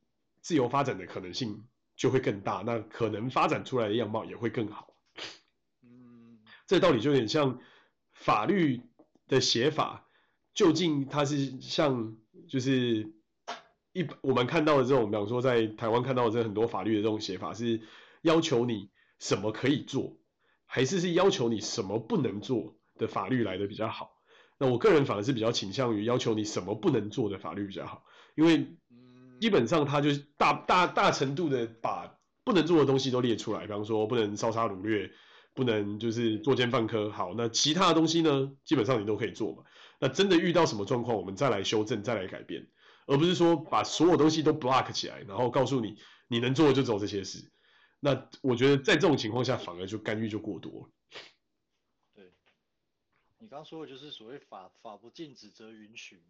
[0.44, 1.66] 自由发展的可能性
[2.02, 4.92] 就会更大，那可能发展出来的样貌也会更好。
[5.84, 7.60] 嗯，这道理就有点像
[8.12, 8.82] 法律
[9.28, 10.08] 的写法，
[10.56, 13.14] 究竟它是像就是
[13.94, 17.82] 一我们看到的这种，比方说在台湾看到的这很多法律的这种写法，是
[18.24, 20.18] 要求你什么可以做，
[20.66, 24.18] 还是是要求你什么不能做的法律来的比较好？
[24.58, 28.76] 那我个人反而是比较倾向于要求你什么不能做的法律比较好，因为。
[29.42, 35.12] 基本上，他就是大大大程度的把不能做的东西都列出来，比方说不能烧杀掳掠，
[35.56, 37.10] 不能就是作奸犯科。
[37.10, 39.64] 好，那其他的东西呢，基本上你都可以做嘛。
[40.00, 42.68] 那真的遇到什么状况，我们再来修正，再来改变，
[43.08, 47.52] 而不是说把所有东西都 block 起来，然后告诉你你能做的就走这些事。
[48.00, 50.90] 那我觉得在这种情况下，反而就干预就过多了。
[52.14, 52.32] 对，
[53.40, 56.22] 你刚刚说的就是所谓法法不禁止则允许。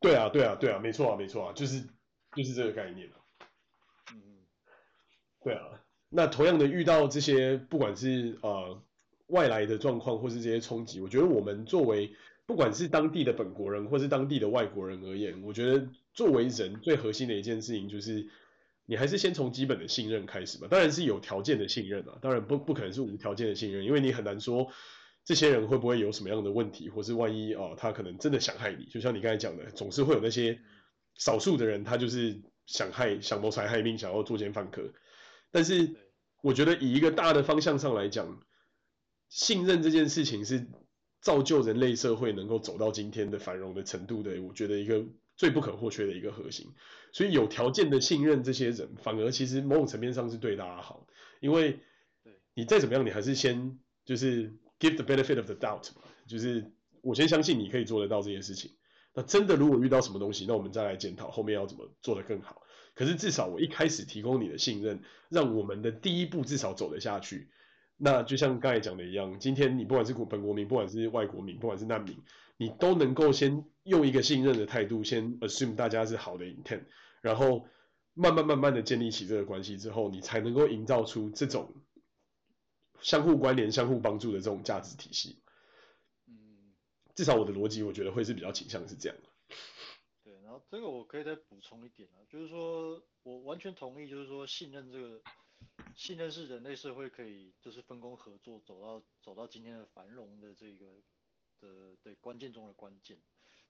[0.00, 1.86] 对啊，对啊，对啊，没错啊，没错啊，就是。
[2.34, 3.14] 就是这个概念了，
[4.12, 4.18] 嗯，
[5.42, 8.82] 对啊，那同样的遇到这些不管是呃
[9.28, 18.28] 外来的状况或是这些冲击，我觉得我们作为不管是当地的本国人或是当地的外国人而言，我觉得作为人最核心的一件事情就是，
[18.84, 20.66] 你还是先从基本的信任开始吧。
[20.70, 24.68] 当然是有条件的信任啊，当然不不可能是无条件的信任，因为你很难说
[25.24, 30.58] 这些人会不会有什么样的问题，或是万一哦他可能真的想害你，就像你刚才讲的，总是会有那些。
[31.16, 34.82] 少数的人，他就是想害、想谋财害命，想要作奸犯科。
[35.50, 35.94] 但是，
[36.42, 38.40] 我觉得以一个大的方向上来讲，
[39.28, 40.66] 信任这件事情是
[41.20, 44.40] 造就人类社会能够走到今天的繁荣的程度的。
[44.42, 45.04] 我觉得一个
[45.36, 46.66] 最不可或缺的一个核心。
[47.12, 51.06] 所以，有条件的信任这些人，反而其实某种层面上是对大家好。
[51.40, 51.78] 因为，
[52.54, 56.72] 你再怎么样，你还是先就是 give the benefit of the doubt 嘛，就是
[57.02, 58.72] 我先相信你可以做得到这件事情。
[59.14, 62.62] 那真的，如果遇到什么东西，那我们再来检讨后面要怎么做得更好。
[62.94, 67.48] 可是至少我一开始提供你的信任，让我们的第一步至少走得下去。
[67.96, 72.16] 那就像刚才讲的一样，今天你不管是本国民，不管是外国民，不管是难民，
[72.56, 76.82] 你都能够先用一个信任的态度，先 assume 大家是好的 intent，
[77.20, 77.66] 然后
[78.14, 81.72] 慢慢慢慢的建立起这个关系之后，你才能够营造出这种
[83.00, 85.38] 相互关联、相互帮助的这种价值体系。
[87.14, 89.28] 至少我的逻辑，我觉得会是比较倾向是这样的。
[90.24, 95.22] 对，然后这个我可以再补充一点啊，就是说我完全同意，就是说信任这个
[95.94, 100.86] 信任是人类社会可以就是分工合作走到走到今天的繁荣的这个
[101.60, 103.18] 的对关键中的关键。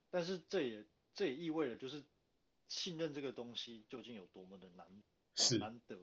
[0.09, 2.03] 但是这也这也意味着就是
[2.67, 4.87] 信任这个东西究竟有多么的难
[5.35, 5.95] 是难得，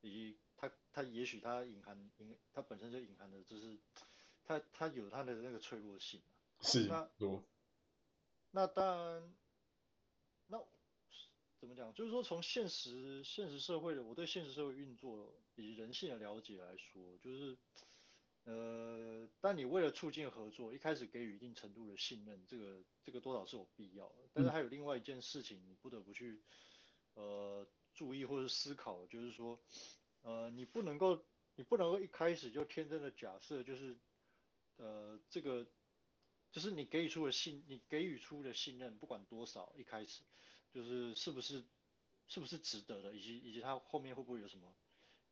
[0.00, 3.78] 以及它它也许它隐含隐它本身就隐含的就是
[4.42, 6.20] 它它有它的那个脆弱性。
[6.62, 7.10] 是，那
[8.52, 9.34] 那当然，
[10.46, 10.64] 那
[11.58, 11.92] 怎么讲？
[11.92, 17.58] 就是说，从现实现实社会的我对现实社会运作以及人性的了解来说，就是
[18.44, 24.28] 呃，但你为了促进合作，一开始给予一定程度的信任，这个这个多少是有必要的。
[24.32, 26.42] 但是还有另外一件事情，你不得不去
[27.14, 29.58] 呃注意或者思考，就是说
[30.20, 31.24] 呃，你不能够
[31.56, 33.98] 你不能够一开始就天真的假设，就是
[34.76, 35.66] 呃这个。
[36.52, 40.20] 就是你给予出的信，你给予出的信任，不管多少，一开始
[40.70, 41.64] 就是是不是
[42.28, 44.72] 是不是值得的，以及以及它后面会不会有什么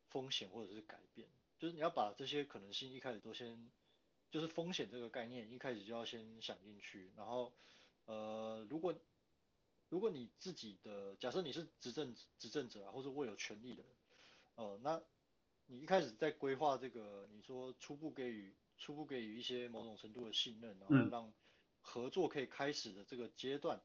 [0.09, 1.29] 风险或者是改变，
[1.59, 3.71] 就是你要把这些可能性一开始都先，
[4.31, 7.53] 就是风险这个概念一开始就要先想进去，然后
[8.05, 8.93] 呃，如果
[9.89, 13.83] 如果你自己的假设你是执政执政者，或者握有权力的，
[14.55, 15.01] 呃，那
[15.67, 21.31] 你一开始在规划这个，你说初步给予初步给予一些某种程度的信任，然后让
[21.79, 23.77] 合作可以开始的这个阶段。
[23.77, 23.81] 嗯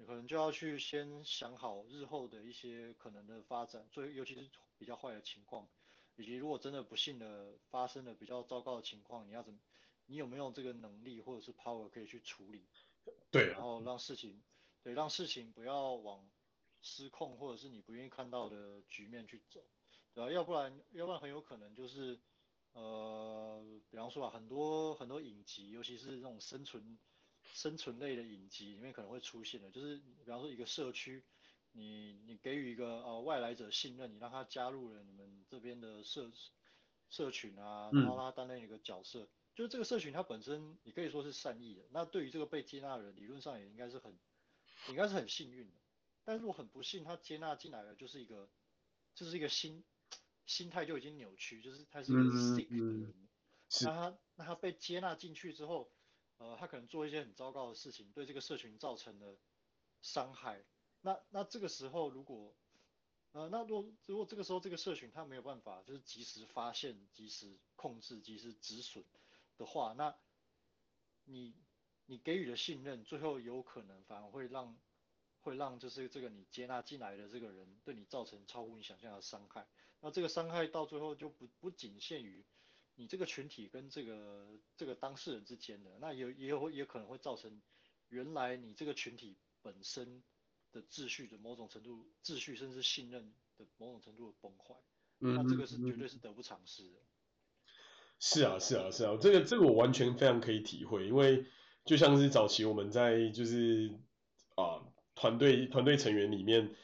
[0.00, 4.48] 你可能就要去先想好日后的一些可能的发展，最尤其是
[4.78, 5.68] 比较坏的情况，
[6.14, 9.58] 以及如果真的不幸的发生了比较糟糕的情况，你要怎么，
[10.06, 12.64] 你有没有这个能力或者是 power 可以去处理？
[13.32, 14.40] 对，然后让事情，
[14.84, 16.24] 对，让事情不要往
[16.80, 19.60] 失控或者是你不愿意看到的局面去走，
[20.14, 20.30] 对吧？
[20.30, 22.20] 要不然，要不然很有可能就是，
[22.72, 26.98] 呃，比方说啊，很多很多影集，尤其是那种生存。
[27.54, 31.24] 生存类的影集里面可能会出现的，就是比方说一个社区，
[31.72, 36.30] 你你给予一个呃外来者信任，你让他加入了你们这边的社
[37.08, 44.16] 社群啊，然后他担任一个角色，嗯、就是这个社群它本身你可以说是善意的，那对于这个被接纳的人，理论上也应该是很
[44.90, 45.76] 应该是很幸运的，
[46.24, 48.50] 但是如果很不幸他接纳进来的，就是一个
[49.14, 49.84] 就是一个心
[50.48, 53.28] 心态就已经扭曲，就是他是一个 sick 的人，
[53.82, 55.92] 那他那他被接纳进去之后。
[56.40, 59.36] 呃，他可能做一些很糟糕的事情，对这个社群造成了
[60.02, 60.64] 伤害。
[61.00, 62.54] 那那这个时候，如果
[63.32, 69.04] 呃，那如果如果这个时候这个社群他没有办法，就是及时发现、及时控制、及时止损
[69.56, 70.16] 的话，那
[71.24, 71.56] 你
[72.06, 74.78] 你给予的信任，最后有可能反而会让
[75.40, 79.66] 会让就是这个你接纳进来的这个人对你造成超乎你想象的伤害。
[80.00, 82.44] 那这个伤害到最后就不不仅限于。
[83.00, 87.62] 你这个群体跟这个这个当事人之间的，那也也有也可能会造成
[88.08, 90.20] 原来你这个群体本身
[90.72, 94.74] 的秩序的某种程度秩序，甚至信任的某种程度的崩坏。
[95.20, 96.98] 嗯，那这个是绝对是得不偿失的。
[98.18, 101.46] 是啊，是啊，是啊，这个这个我完全非常可以体会，因为
[101.84, 103.96] 就像是早期我们在就是
[104.56, 104.82] 啊
[105.14, 106.74] 团队团队成员里面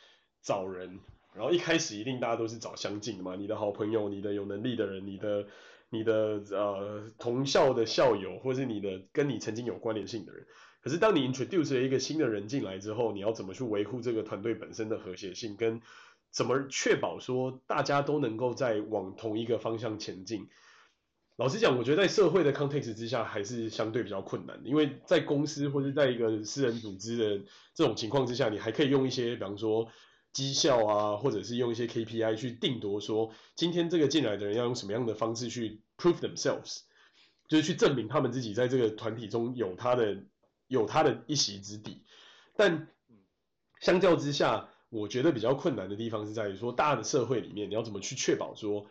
[0.43, 1.01] 找人，
[1.35, 5.47] 然后一开始一定大家都是找相近的嘛，你的好朋友，你的有能力的人，你的。
[5.91, 10.45] 你的呃同校的校友，或是你的跟你曾经有关联性的人，
[10.83, 15.81] 可是当你 introduce 了一个新的人进来之后，你要怎么去维护这个团队本身的和谐性，跟
[16.33, 20.49] 怎么确保说大家都能够在往同一个方向前进？
[21.37, 29.87] 老实讲，我觉得在社会的 context 之下还是相对比较困难的，因为在公司或者在一个私人组织的这种情况之下，你还可以用一些，比方说。
[30.35, 36.81] 绩效啊，或者是用一些 KPI 去定夺说，今天这个进来的人要用什么样的方式去 prove themselves，
[37.47, 40.25] 就是去证明他们自己在这个团体中有他的
[40.67, 42.03] 有他的一席之地。
[42.57, 42.89] 但
[43.81, 48.87] 相较之下，我觉得比较困难的地方是在于说，大的社会里面，你要怎么去确保说，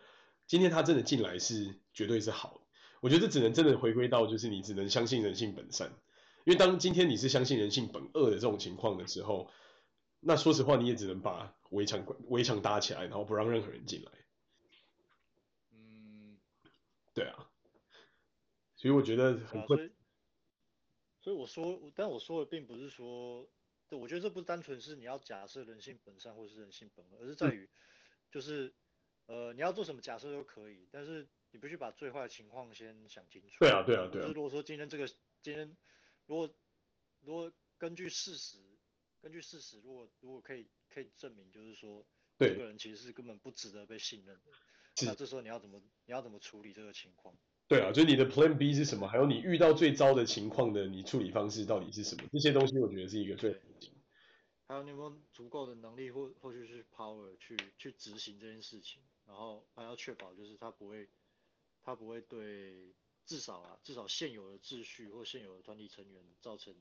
[0.46, 2.62] 今天他真的进来是绝对是好。
[3.02, 5.92] 我觉得这只能真的回归到就是你只能相信人性本善，
[6.44, 9.50] 因为当今天你是相信人性本恶的这种情况的时候。
[10.26, 14.12] 那说实话，你也只能把围墙围墙搭起来，然后不让任何人进来。
[15.70, 16.40] 嗯，
[17.12, 17.50] 对啊。
[18.74, 19.90] 所以我觉得很困、啊。
[21.20, 23.46] 所以我说，但我说的并不是说，
[23.88, 27.68] 对，我觉得这不单纯是你要假设人性本善或是人性本恶，而是在于，
[28.30, 28.74] 就是、
[29.26, 33.56] 嗯、呃，你要做什么假设都可以，但是你必须把最坏的情况先想清楚。
[33.60, 34.24] 对啊，对啊，对啊。
[34.24, 35.06] 就是如果说今天这个
[35.42, 35.76] 今天，
[36.26, 36.50] 如果
[37.20, 38.58] 如果根据事实。
[39.24, 42.04] 根据事实，如果如果可以可以证明，就是说，
[42.38, 44.52] 这个人其实是根本不值得被信任的，
[45.06, 47.34] 那这时候你要怎么你要怎么处理这个情况？
[47.66, 49.08] 对啊，就你的 Plan B 是什么？
[49.08, 52.28] 还有你遇到最糟的情况的，你处理方式到底是什么？
[52.30, 53.58] 这些东西我觉得是一个最。
[54.68, 59.02] 还有你有没有足够的能力或或许是 power 去去执行这件事情？
[59.24, 61.08] 然后还要确保就是他不会
[61.82, 66.76] 他不会对至少啊至少现有的秩序或现有的团体成员造成。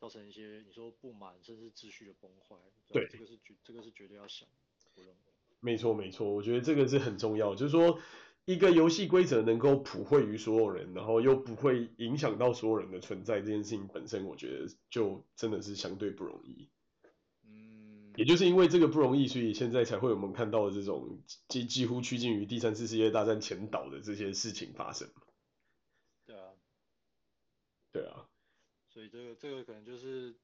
[0.00, 2.56] 造成一些你说不满，甚至秩序的崩坏。
[2.88, 4.48] 对，这个是绝，这个是绝对要想。
[4.94, 5.18] 我认为。
[5.60, 8.00] 没错没错，我觉得这个是很重要，就是说
[8.46, 16.70] 一个游戏规则能够普惠于所有人，然后又不会影响到所有人的存在，这件事情本身，我觉得就真的是相对不容易。
[17.44, 18.14] 嗯。
[18.16, 25.10] 也就是因为这个不容易，所以现在才会有我们看到的这种几几乎趋近于第三次世界大战前导的这些事情发生。
[26.24, 26.52] 对啊。
[27.92, 28.26] 对啊。
[29.00, 30.34] 所以这个这个可能就是，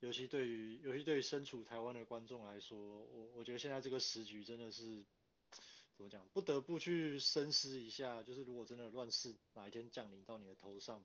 [0.00, 5.04] 尤其对于尤其对于身处台湾的观众来说，我我觉得现在这个时局真的是
[5.94, 8.20] 怎么讲，不得不去深思一下。
[8.24, 11.04] 就是如果真的乱世哪一天降临到你的头上，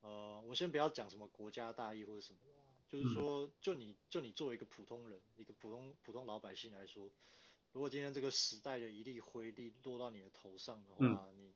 [0.00, 2.40] 呃，我先不要讲什么国家大义或者什么，
[2.88, 7.08] 就是说，就你就你作为一个普通人，一个普通普通老百姓来说，
[7.70, 11.54] 如果今天这个时代的一粒灰粒落到你的头上的话，你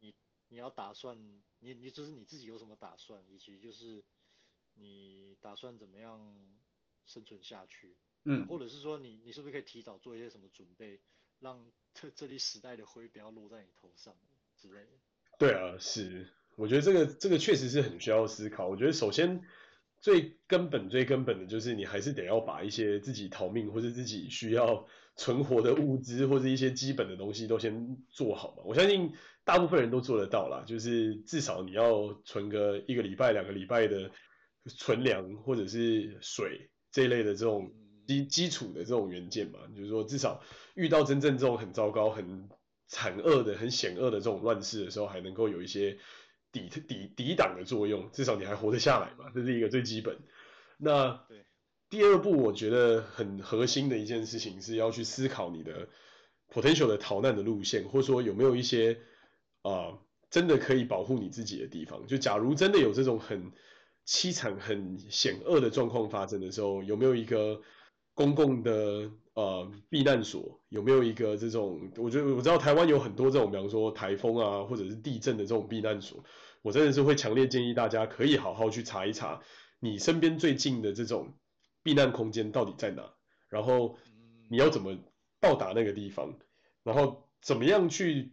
[0.00, 0.14] 你
[0.48, 1.18] 你要打算，
[1.60, 4.04] 你你就是你自己有什么打算，以及就是
[4.74, 6.34] 你打算怎么样
[7.04, 7.96] 生存下去？
[8.24, 11.00] 嗯，或者是说你你是不是可以提早做一些什么准备，
[11.38, 14.14] 让这这里时代的灰不要落在你头上
[14.56, 14.90] 之类的？
[15.38, 18.66] 对啊，是，我觉得这个这个确实是很需要思考。
[18.66, 19.42] 我觉得首先
[20.00, 24.86] 最根本最根本的就是你还是得要把一些自己逃命或者自己需要
[25.16, 28.62] 存活的物资或者一些基本的东西都先做好嘛。
[28.64, 29.12] 我相信
[29.44, 34.10] 大部分人都做得到啦，就是至少你要存个一个礼拜两个礼拜的
[34.64, 37.72] 存粮或者是水这一类的这种。
[38.08, 40.42] 基基础的这种元件嘛，就是说至少
[40.74, 42.48] 遇到真正这种很糟糕、很
[42.86, 45.98] 惨恶的、很险恶的这种乱世的时候，还能够有一些
[46.52, 50.18] 抵抵抵挡的作用，至少你还活得下来嘛，这是一个最基本。
[50.76, 51.20] 那
[51.90, 55.88] 第二步，我觉得很核心的一件事情是要去思考你的
[56.52, 58.94] potential 的逃难的路线，或者说有没有一些
[59.62, 59.98] 啊、呃、
[60.30, 62.06] 真的可以保护你自己的地方。
[62.06, 63.52] 就假如真的有这种很
[64.06, 67.60] 凄惨、很险恶的状况发生的时候，有没有一个
[68.14, 71.92] 公共的呃避难所有没有一个这种？
[71.96, 76.24] 我觉得我知道台湾有很多这种，比方说台风啊，或者是地震的这种避难所。
[76.60, 79.40] 我真的是会强烈建议大家可以好好去查一查，
[79.78, 81.34] 你身边最近的这种
[81.84, 83.12] 避难空间到底在哪，
[83.48, 83.96] 然后
[84.50, 84.98] 你要怎么
[85.40, 86.34] 到达那个地方，
[86.82, 88.32] 然后怎么样去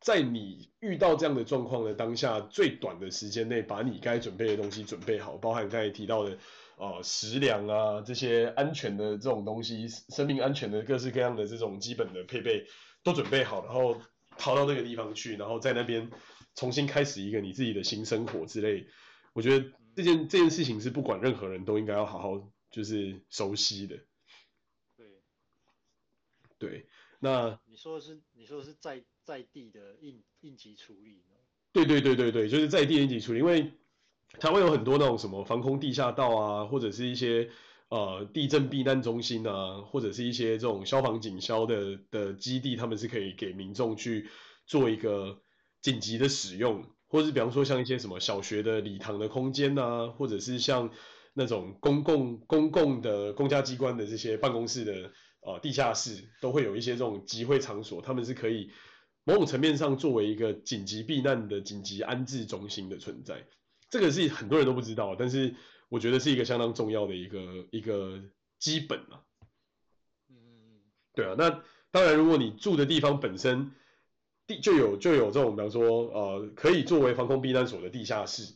[0.00, 6.38] 在你遇到这样的状况的当下，最短的时间内把你该准备的东西准备好，包含刚才提到的。
[6.80, 12.66] 啊、呃，食粮啊，这些安全的这种东西，生命安全的各式各样的这种基本的配备
[13.02, 14.00] 都准备好，然后
[14.38, 16.10] 逃到那个地方去，然后在那边
[16.54, 18.86] 重新开始一个你自己的新生活之类。
[19.34, 23.98] 我觉得这件这件事情是不管任何人都应该要好好就是熟悉的。
[24.96, 25.06] 对，
[26.56, 26.86] 对，
[27.18, 31.36] 那你说的是你说的是在在地的应应急处理吗？
[31.72, 33.70] 对对对对对，就是在地应急处理，因为。
[34.38, 37.50] 台湾有很多那种什么防空地下道啊，或者是一些
[37.88, 44.28] 呃地震避难中心啊，或者是一些这种消防警消的的基地，他们是可以给民众去
[44.66, 45.40] 做一个
[45.82, 50.90] 紧急的使用，或者是比方说像一些什么小学的礼堂的空间啊，或者是像
[51.34, 58.70] 那种公共公共的公家机关的这些办公室的呃地下室，都会有一些这种集会场所，他们是可以
[59.24, 63.44] 某种层面上作为一个紧急避难的紧急安置中心的存在。
[63.90, 65.56] 这个是很多人都不知道，但是
[65.88, 68.22] 我觉得是一个相当重要的一个一个
[68.60, 69.20] 基本啊。
[70.28, 70.80] 嗯，
[71.12, 73.72] 对啊，那当然，如果你住的地方本身
[74.46, 78.54] 地就有就有这种，比方说呃，可以作为防空避难所的地下室，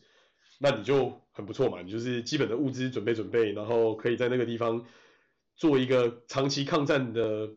[0.60, 4.86] 那你就很不错嘛，你就是基本的物资准备准备，然后可以在那个地方
[5.56, 7.50] 做一个长期抗战的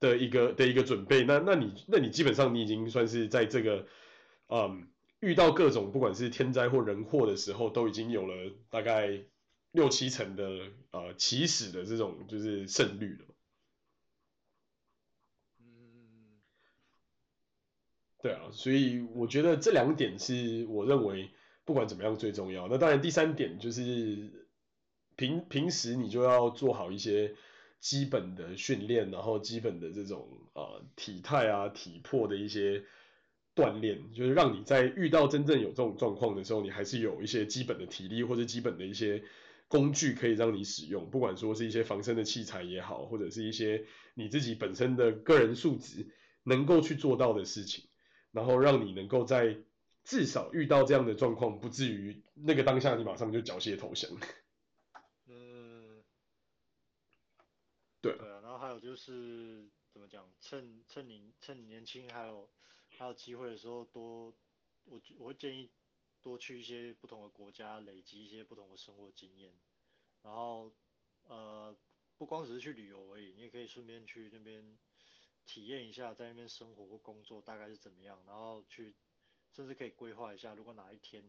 [0.00, 1.24] 的一个的一个准备。
[1.24, 3.86] 那那你那你基本上你已经算是在这个
[4.48, 4.86] 嗯。
[5.20, 9.20] 遇到各种不管是天灾或人祸的时候，都已经有了大概
[9.70, 10.48] 六七成的
[10.92, 13.24] 呃起始的这种就是胜率了。
[15.60, 16.40] 嗯，
[18.22, 21.28] 对啊，所以我觉得这两点是我认为
[21.66, 22.66] 不管怎么样最重要。
[22.68, 24.48] 那当然第三点就是
[25.16, 27.34] 平平时你就要做好一些
[27.78, 32.86] 基本的训练，然后基本的这种呃体态啊体魄的一些。
[33.60, 39.22] 锻炼就是让你在遇到真正有这种状况的时候，你还是有一些基本的体力或者基本的一些
[39.68, 43.84] 工具可以让你使用，不管说是一些防身的器材也好，或者是一些
[44.14, 46.08] 你自己本身的个人素质
[46.42, 47.84] 能够去做到的事情，
[48.32, 49.58] 然后让你能够在
[50.04, 54.10] 至少遇到这样的状况，不至于那个当下你马上就缴械投降。
[55.26, 56.02] 嗯，
[58.00, 58.16] 对。
[58.16, 62.48] 对啊，然后还有就是怎么讲，趁趁你趁你年轻还有。
[63.00, 64.26] 还有机会的时候多，
[64.84, 65.70] 我我会建议
[66.20, 69.58] 多去一些不同的国家，累积一些不同的生活经验。
[70.20, 70.70] 然后
[71.22, 71.74] 呃，
[72.18, 74.78] 不光只是去旅游而已，你也可以顺便去那边
[75.46, 78.22] 体验一下，在那边生活或工作大概是怎么样。
[78.26, 78.94] 然后去
[79.50, 81.24] 甚至可以规划一下，如果哪一天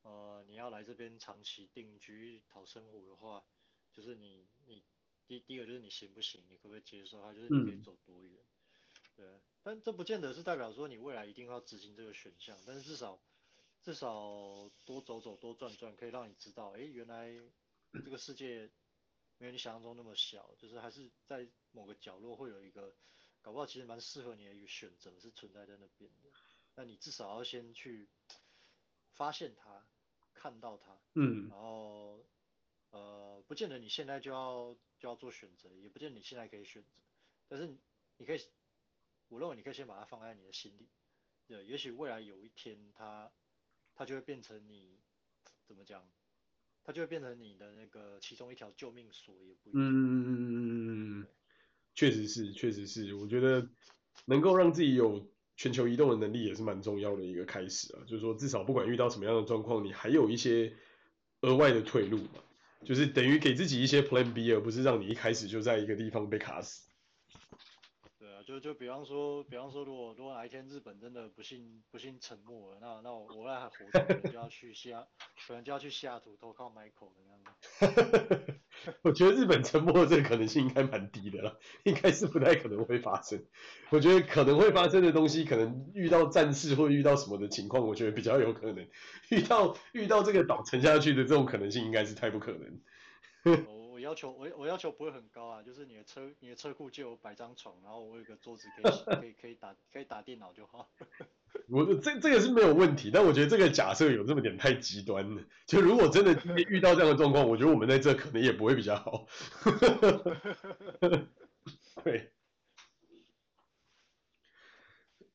[0.00, 3.44] 呃你要来这边长期定居讨生活的话，
[3.92, 4.82] 就是你你
[5.26, 8.42] 第第一个就是你行不行，你可不可以接受它，就是你可以走多远。
[8.42, 8.48] 嗯
[9.14, 9.26] 对，
[9.62, 13.20] 但这不见得是代表说你未来一定要执行这个选项，但是至少
[13.82, 17.32] 至少多走走多转转，可以让你知道，哎，原来
[17.92, 18.70] 这个世界
[19.38, 22.94] 没有你想象中那么小，就是还是在某个角落会有一个，
[23.40, 26.30] 搞不好其实蛮适合你的一个选择是存在在那边的。
[26.74, 28.08] 那你至少要先去
[29.12, 29.86] 发现它，
[30.32, 32.24] 看到它，嗯，然后
[32.90, 37.02] 呃，不见得你现在就要就要做选择，也不见得你现在可以选择，
[37.48, 37.76] 但是
[38.16, 38.40] 你可以，
[39.32, 40.86] 我认为你可以先把它放在你的心里，
[41.48, 43.32] 对，也许未来有一天它
[43.94, 45.00] 它就会变成你
[45.66, 46.06] 怎么讲，
[46.84, 49.80] 它就会变成你的那个其中一条救命索，也不一定。
[49.80, 51.26] 嗯嗯嗯嗯嗯，
[51.94, 53.66] 确实是，确实是，我觉得
[54.26, 55.26] 能够让自己有
[55.56, 60.76] 全球移动的能力也是蛮重要的一个开始啊，就是说至少不管遇到什么样的状况，你还有一些
[61.40, 62.44] 额外的退路嘛。
[62.84, 66.91] 就是等于给自己一些 Plan B，而不是让你一开始就在一个地方被卡死。
[68.52, 75.06] 就就比方说，比方说，如果如果哪一天日本真的不幸不幸沉没了，那那我我那还活着，可能就要去西雅，
[75.46, 77.40] 可能就要去西雅图投靠 Michael 的样
[78.44, 78.60] 子。
[79.00, 83.42] 我觉得日本沉没的这个可能性应该蛮低的了，应该是不太可能会发生。
[83.88, 88.86] 我觉得可能会发生的东西，可能遇到战事或遇到什么的情况，我觉得比较有可能。
[89.30, 92.80] 遇到遇到这个岛沉下去的这种可能性，应该是太不可能。
[94.02, 100.90] 要求我我要求不会很高啊，就是你的车你的车库就有摆张床，然后我有个桌子可以可以可以打可以打电脑就好。
[101.68, 105.42] 我这这个是没有问题，但我觉得这个假设有这么点太极端了。
[105.66, 106.32] 就如果真的
[106.68, 109.26] 遇到这样的状况，我觉得我们在这可能也不会比较好。
[112.02, 112.32] 对，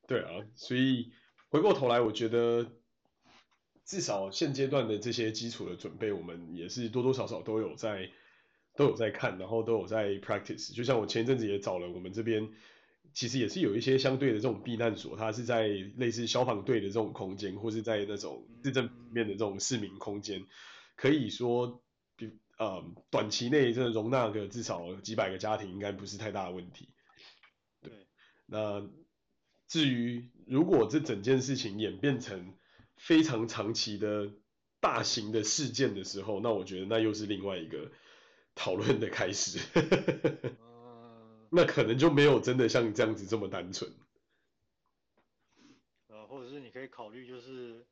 [0.07, 1.13] 对啊，所以
[1.49, 2.71] 回过头来，我觉得
[3.85, 8.09] 至少现阶段的这些基础的准备，我们也是多多少少都有在
[8.77, 10.73] 都有在看，然后都有在 practice。
[10.73, 12.47] 就像我前一阵子也找了我们这边。
[13.13, 20.45] 其实也是有一些相对的这种避难所，它是在类似消防队的这种空间，或是在那种市政面的这种市民空间，
[20.95, 21.81] 可以说，
[22.15, 26.89] 比呃短期内真的容纳个至少几百个家庭，应该不是太大的问题。
[27.81, 27.91] 对，
[28.45, 28.87] 那
[29.67, 32.53] 至于如果这整件事情演变成
[32.97, 34.29] 非常长期的
[34.79, 37.91] 大型的事件的时候，那我觉得那又是另外一个
[38.57, 39.59] 讨论的开始。
[41.49, 43.89] 那可能就没有真的像这样子这么单纯，
[46.07, 47.85] 呃，或者是你可以考虑就是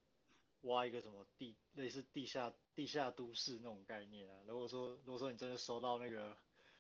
[0.64, 4.36] 挖一个什么地，类似地下地下都市那种概念啊。
[4.46, 6.36] 如果说如果说你真的收到那个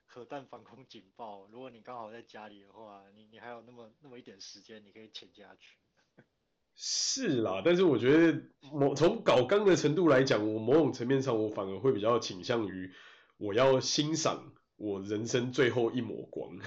[0.06, 5.78] 核弹防空警报，如果你刚好在家里的话，你你还有那么那么一点时间，你可以潜下去。
[6.76, 12.94] 是啦，但是我觉得某从搞纲的程度来讲，我某种层面上我反而会比较倾向于
[13.38, 14.52] 我要欣赏。
[14.78, 16.60] 我人生最后一抹光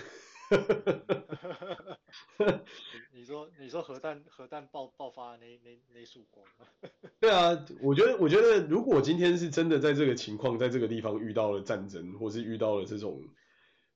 [3.13, 6.47] 你说你说核弹核弹爆爆发那那那束光？
[7.21, 13.21] 对啊，我觉得我觉得如果今天是真的在这个情况，在这个地方遇到了战争，或是遇到了这种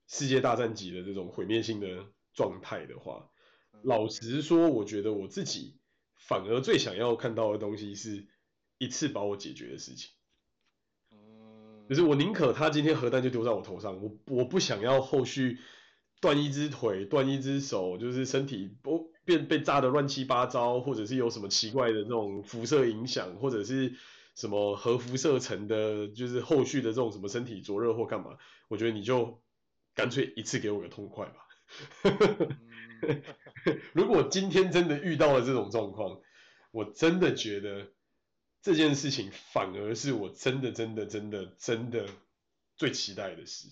[0.08, 2.04] 世界大战级的这种毁灭性的
[2.34, 3.30] 状态的话，
[3.82, 5.78] 老实说，我觉得我自己
[6.28, 8.26] 反而最想要看到的东西是
[8.76, 10.10] 一次把我解决的事情。
[11.92, 15.58] 就是我宁可他今天核弹就丢在我头上，我我不想要后续
[16.22, 23.92] 断一只腿、断一只手，就是身体不变被炸得乱七八糟，或者是有什么奇怪的这种辐射影响，或者是
[24.34, 28.38] 什么核辐射层的，就是后续的这种什么身体灼热或干嘛，
[28.68, 29.42] 我觉得你就
[29.94, 31.46] 干脆一次给我个痛快吧。
[33.92, 36.20] 如果今天真的遇到了这种状况，
[36.70, 37.88] 我真的觉得。
[38.62, 42.08] 这件事情反而是我真的、真的、真的、真的
[42.76, 43.68] 最期待的事。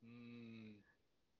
[0.00, 0.82] 嗯，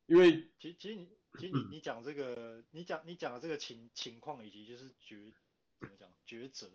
[0.05, 5.33] 因为其实其实你其实你 你讲这个，你讲你讲的这个情情况以及就是抉
[5.81, 6.69] 怎么讲抉择，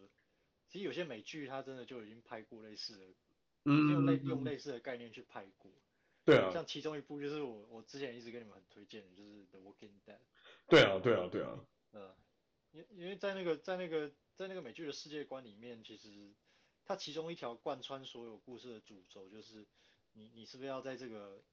[0.69, 3.05] 其实有些美剧它真的就已经拍过类似的，
[3.65, 5.71] 嗯，用类用类似的概念去拍过。
[6.25, 10.17] 对啊，像其中一部就是我我之前一直跟你们很推荐的，就是 The Walking Dead。
[10.67, 11.59] 对啊，对啊，对啊。
[11.93, 12.11] 嗯，
[12.71, 14.11] 因因为在那个在那个。
[14.39, 16.33] 在那个美剧的世界观里面，其实
[16.85, 19.67] 它其中一条贯穿所有故事的主轴就是
[20.13, 21.43] 你，你是不是要在这个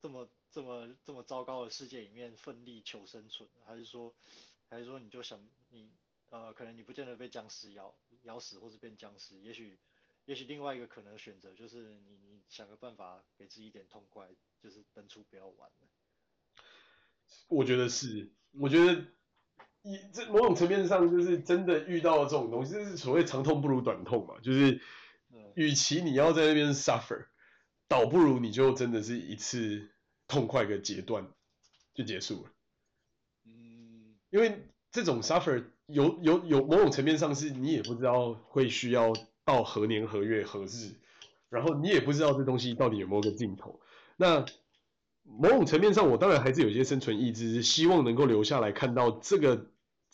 [0.00, 4.14] 这么这么这么糟糕的世界里面奋力求生存，还是说，
[4.68, 5.90] 还是说你就想你
[6.28, 9.76] 呃，可能你不见得被僵尸咬咬死，或是变僵尸，也许
[10.24, 14.30] 也许另外一个可能选择就是你你想个办法给自己一点痛快，
[14.62, 15.88] 就是登出不要玩了。
[17.48, 19.04] 我觉得是，我觉得。
[19.82, 24.34] 以这某种层面上，就是真的遇到了这种东西，就是所谓长痛不如短痛嘛。
[24.42, 24.80] 就是，
[25.54, 27.26] 与其你要在那边 suffer，
[27.86, 29.88] 倒不如你就真的是一次
[30.26, 31.26] 痛快个截断，
[31.94, 32.50] 就结束了。
[33.46, 39.12] 嗯，因为这种 suffer 有有有某种层面上是你也不知道会需要
[39.44, 40.92] 到何年何月何日，
[41.48, 43.80] 然后你也不知道这东西到底有没有个尽头。
[44.16, 44.44] 那
[45.36, 49.70] 某种层面上，我当然还是有些生存意志，希望能够留下来看到这个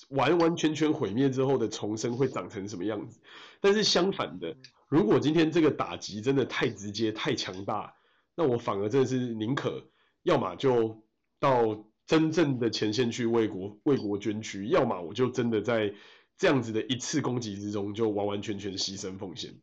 [0.09, 3.21] 完完全全毁灭之后的重生会长成什么样子。
[3.61, 4.57] 但是相反的，
[4.89, 7.95] 如果今天这个打击真的太直接、太强大，
[8.35, 9.89] 那我反而真的是宁可，
[10.23, 11.03] 要么就
[11.39, 15.95] 到真正的前线去为国为国捐躯，要么我就真的在
[16.37, 19.55] 这样子的一次攻击之中就完完全全牺牲奉献，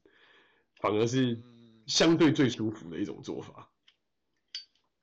[0.79, 1.39] 反而是
[1.85, 3.70] 相对最舒服的一种做法。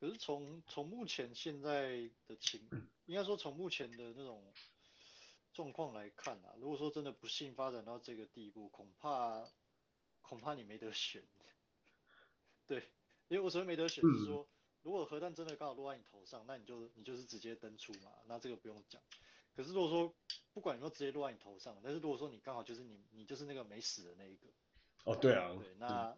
[0.00, 2.68] 可是从从目前现在的情，
[3.06, 4.54] 应该说从目前的那种
[5.52, 9.44] 状况来看啊，如果说真的不幸发展到这个地步，恐怕
[10.20, 11.24] 恐怕你没得选。
[12.64, 12.78] 对，
[13.26, 14.48] 因为我所谓没得选是说，
[14.82, 19.02] 如果核弹真的刚好落在你头上，那你就你就是直接登出嘛，那这个不用讲。
[19.56, 20.14] 可是如果说
[20.52, 24.46] 不管有没有直接落在你头上，但是如果说你刚好就是你你就是那个没死的那一个，
[25.02, 26.16] 哦对啊，对那。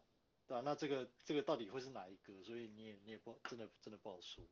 [0.50, 2.42] 对啊，那这个这个到底会是哪一个？
[2.42, 4.44] 所以你也你也不真的真的不好说。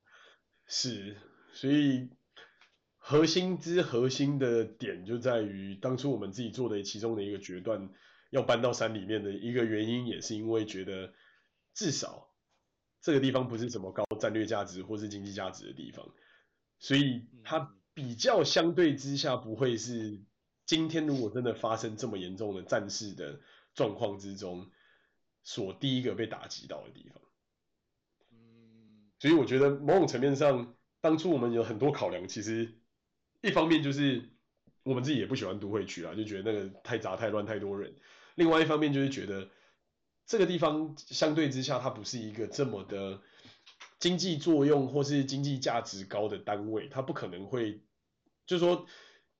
[0.65, 1.17] 是，
[1.53, 2.09] 所以
[2.99, 7.91] 核心之核心的点就在于当初我们自己做的其中的一个决断，
[8.31, 11.13] 要搬到山里面的一个原因，也是因为觉得
[11.75, 12.33] 至少
[13.01, 16.15] 这个地方不是什么高战略价值或是经济价值的地方，
[16.79, 20.23] 所以它比较相对之下不会是
[20.65, 23.41] 今天如果真的发生这么严重的战事的
[23.75, 24.71] 状况之中。
[25.49, 27.23] 所第一个被打击到的地方，
[28.33, 32.71] 嗯，所以我觉得某种层面上，当初我们有很多考量，其实
[33.41, 34.29] 一方面就是
[34.83, 37.91] 我们自己也不喜欢都会区啊，就觉得那个太杂太乱太多人；
[38.35, 39.49] 另外一方面就是觉得
[40.27, 43.19] 这个地方相对之下，它不是一个这么的
[43.99, 47.81] 经济作用或是经济价值高的单位，它不可能会，
[48.45, 48.87] 就是说，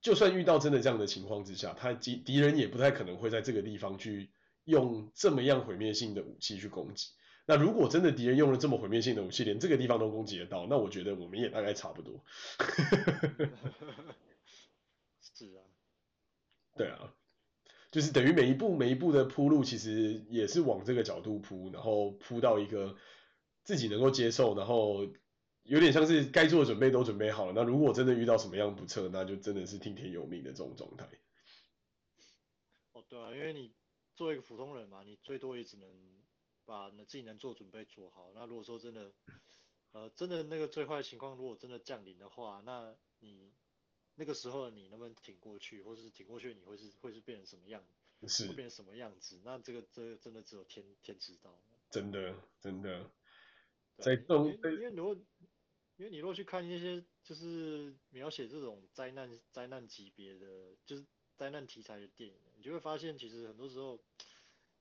[0.01, 4.31] 就算遇到真的这样的情况之下，他敌敌人也不太可能会在这个地方去。
[4.69, 7.09] 用这么样毁灭性的武器去攻击，
[7.47, 12.23] 那如果真的敌人用了这么毁灭性的武器，连这个地方都攻击得到，那我觉得我们也大概差不多。
[15.23, 15.65] 是啊，
[16.77, 17.15] 对啊，
[17.91, 22.95] 就是等于每一步每一步的铺路，其实也是往这个角度铺，然后铺到一个
[23.65, 25.07] 自己能够接受，然后
[25.63, 27.55] 有点像是该做的准备都准备好了。
[27.57, 31.09] 那如果真的遇到什么样不测，那就真的是听天由命的这种状态。
[32.93, 33.73] 哦，对啊，因为你。
[34.19, 35.89] 作为一个普通人嘛，你最多也只能
[36.65, 38.33] 把你自己能做准备做好。
[38.35, 39.13] 那如果说真的，
[39.93, 43.53] 呃，真的那个最坏的情况如果真的降临的话，那你
[44.17, 47.81] 那个时候你能不能挺过去，或是挺过去你会是会是变成什么样？
[48.27, 49.41] 是会变成什么样子？
[49.45, 51.57] 那这个这个真的只有天天知道。
[51.89, 53.09] 真的真的，
[53.99, 55.15] 在动，因为因为如果
[55.97, 61.07] 因为你如果去看一些就是描写这种灾难灾难级别的，就是
[61.37, 62.37] 灾难题材的电影。
[62.59, 63.99] 你就会发现，其实很多时候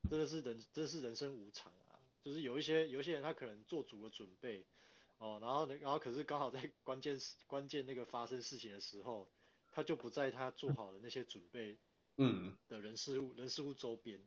[0.09, 1.95] 真的是人，真的是人生无常啊。
[2.23, 4.65] 就是有一些有一些人，他可能做足了准备，
[5.19, 9.29] 哦，然后然后可是刚好在 关键关键那个发生事情的时候，
[9.71, 11.77] 他就不在他做好的那些准备，
[12.17, 14.19] 嗯，的人事物人事物周边，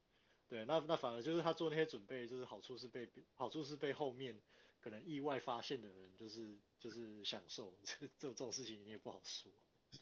[0.49, 4.41] 对，那那反而就是他做那些准备，就是好处是被好处是被后面
[4.81, 9.53] 可能意外发现的人，就是就是享受 这这这种事情，你也不好说。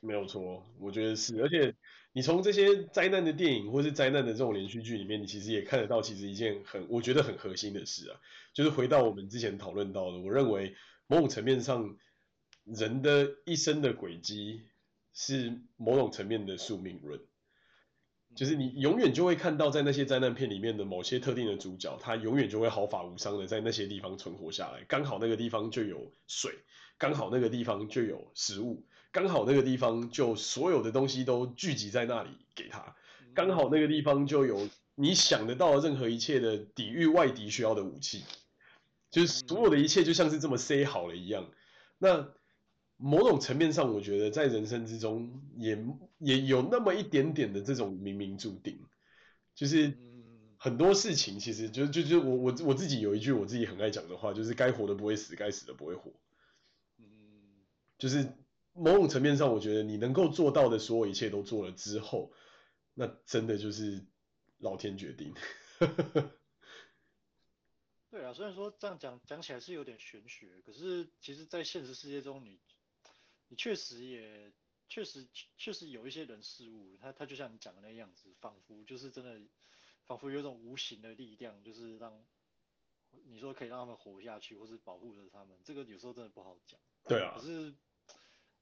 [0.01, 1.75] 没有错，我觉得是，而且
[2.13, 8.21] 你从这些灾难的电影或是灾难的这种连续剧里面，你其实也看得到，其实一件很我觉得很核心的事啊，
[8.53, 10.77] 就是回到我们之前讨论到的，我认为
[11.09, 11.97] 某种层面上，
[12.65, 14.63] 人的一生的轨迹
[15.15, 17.21] 是某种层面的宿命论，
[18.37, 26.53] 就是你永远就会看到在那些灾难片里面的某些特定的主角，他永远就会毫发无伤的在那些地方存活下来，刚好那个地方就有水，
[26.99, 28.85] 刚好那个地方就有食物。
[29.11, 32.95] 刚好那个地方就所有的东西都聚集在那里给他，
[33.35, 38.25] 刚好那个地方就有你想得到的任何一切的抵御外敌需要的武器，
[39.11, 41.51] 就是所有的一切就像是这么塞好了一样。
[41.97, 42.29] 那
[42.99, 45.83] 某种层面上，我觉得在人生之中也
[46.19, 48.79] 也有那么一点点的这种冥冥注定，
[49.55, 49.97] 就是
[50.59, 56.13] 很多事情其实就就就我我我自己有一句我自己很爱讲的话，就是该活的不会死，该死的不会活，
[56.99, 57.07] 嗯。
[57.99, 58.29] 就是。
[58.79, 62.33] 某种层面上，我觉得你能够做到的所有一切都做了之后，
[62.95, 64.07] 那真的就是
[64.59, 65.35] 老天决定。
[68.11, 72.61] 对啊，虽然说这样讲讲起来是有点玄学，可是其实，在现实世界中你，你
[73.49, 74.53] 你确实也
[74.89, 79.39] 确实确实有一些人事物，他他就像你讲的那样子，仿佛就是真的，
[80.07, 82.25] 仿佛有一种无形的力量，就是让
[83.27, 86.81] 你说可以让他们活下去，或是保护着他们，这个有时候真的不好讲。
[87.05, 87.75] 对啊，可是。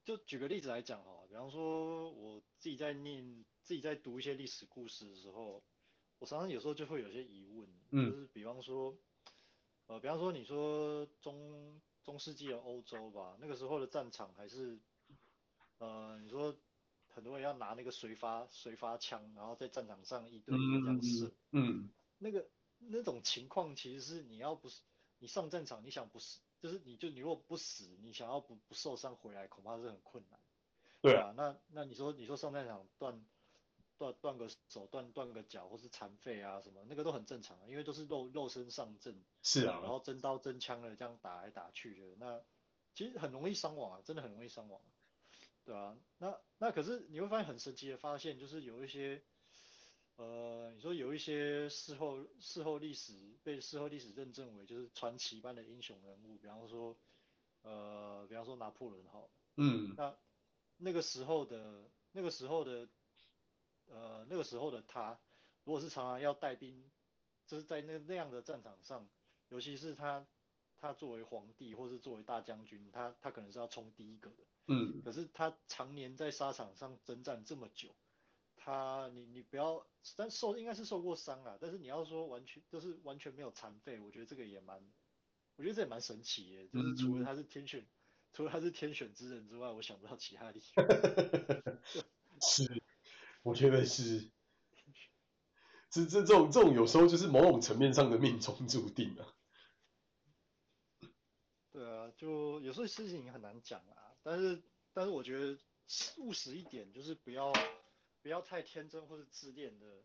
[0.06, 5.64] 就举个例子来讲哈，比方说我自己在念、自己在读一些历史故事的时候，
[6.20, 8.96] 我常常有时候就会有些疑问，嗯，就是比方说，
[9.88, 14.78] 呃，比方说你说中中世纪的欧洲吧，那个时候的战场还是，
[15.78, 16.56] 呃，你说
[17.08, 22.48] 很多人要拿那个随发随发枪，然后在战场上一对一这样射，嗯，那个
[22.78, 24.82] 那种情况，其实是你要不是
[25.18, 30.40] 你上战场，你想不死，就是你就你如果不死，你想要不不受伤回来，恐怕是很困难。
[31.00, 33.24] 对啊，那那你说你说上战场断
[33.98, 39.24] 断断个手断断个脚或是残废啊什么，那个都很正常，因为都是肉肉身上阵。
[39.44, 39.78] 是啊。
[39.80, 42.42] 然后真刀真枪的这样打来打去的，那
[42.94, 44.80] 其实很容易伤亡啊，真的很容易伤亡。
[45.64, 49.22] 对啊，那那可是你会发现很神奇的发现，就是有一些。
[50.16, 53.12] 呃，你说有一些事后事后历史
[53.42, 56.96] 被事后历史认证为就是传奇般的英雄人物，比方说，
[57.60, 60.16] 呃，比方说拿破仑哈，嗯，那
[60.78, 62.88] 那个时候的那个时候的，
[63.88, 65.20] 呃，那个时候的他，
[65.64, 66.90] 如果是常常要带兵，
[67.46, 69.06] 就是在那那样的战场上，
[69.50, 70.26] 尤其是他
[70.78, 77.94] 他作为皇帝或是作为大将军，他他可能是要冲第一个的，嗯，可是他常年在沙场上征战这么久。
[78.66, 79.86] 他，你你不要，
[80.16, 84.84] 但受应该是受过伤啊，但是你要说完全就是完全没有残废，我觉得这个也蛮，
[85.54, 87.86] 我觉得这也蛮神奇耶，就是除了他是天选，嗯、
[88.32, 90.82] 除了他是天选之人之外，我想不到其他理由。
[92.42, 92.82] 是，
[93.44, 94.32] 我觉得是，
[95.88, 99.32] 这这这种这种有时候就是某种层面上的命中注定啊。
[101.70, 104.60] 对啊，就有时候事情很难讲啊，但是
[104.92, 105.56] 但是我觉得
[106.18, 107.52] 务实一点就是不要。
[108.26, 110.02] 不要太天真或是自恋的，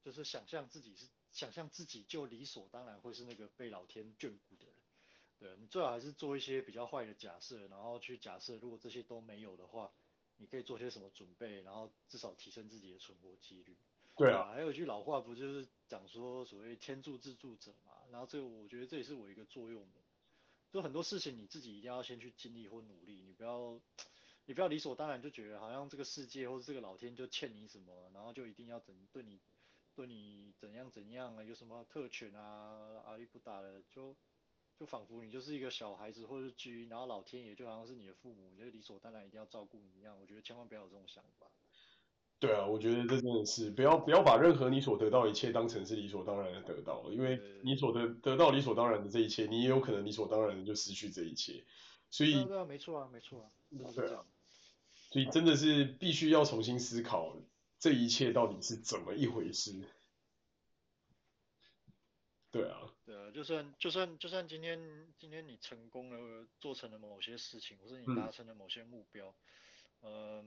[0.00, 4.76] 就是想象自己是想象自己就理所当然会是那个被老天眷顾的人。
[5.40, 9.92] 对，你最好还是做一些比较坏的假设，然后去假设如果这些都没有的话，
[10.36, 13.76] 你可以做些什么准备，然后至少提升自己的存活几率。
[14.16, 17.94] 对啊，还有一句老话不就是讲说所谓天助自助者嘛？
[18.12, 20.00] 然后这个我觉得这也是我一个作用的，
[20.70, 23.80] 就很多事情你自己一定要先去经历或努力，你不要。
[24.46, 29.40] 你不要理所当然就觉得好像这个世界或者这个老天就欠你什么，然后就一定要怎对你
[29.94, 34.14] 对你怎样怎样啊，有什么特权啊，阿里不打的，就
[34.78, 40.18] 就仿佛你就是一个小孩子或者是居，然后老天爷就好像是你的父母，你就理所当然一定要照顾你一样。
[40.20, 41.46] 我觉得千万不要有这种想法。
[42.40, 51.64] 对啊，我觉得这真的是不要不要把任何你所得到一切当成是理所当然的得到，因为你所得得到理所当然的这一切，你也有可能理所当然的就失去这一切。
[52.10, 53.50] 所以，对啊，没错啊，没错啊，
[53.94, 54.26] 对啊。
[55.14, 57.36] 所以真的是必须要重新思考
[57.78, 59.80] 这一切到底是怎么一回事。
[62.50, 69.32] 对啊，对啊，就算就算就算今天今天你成功了，做成了某些事情，或者你达成了某些目标，
[70.00, 70.44] 嗯，呃，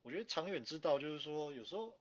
[0.00, 1.94] 我觉得长远之道就是说，有时候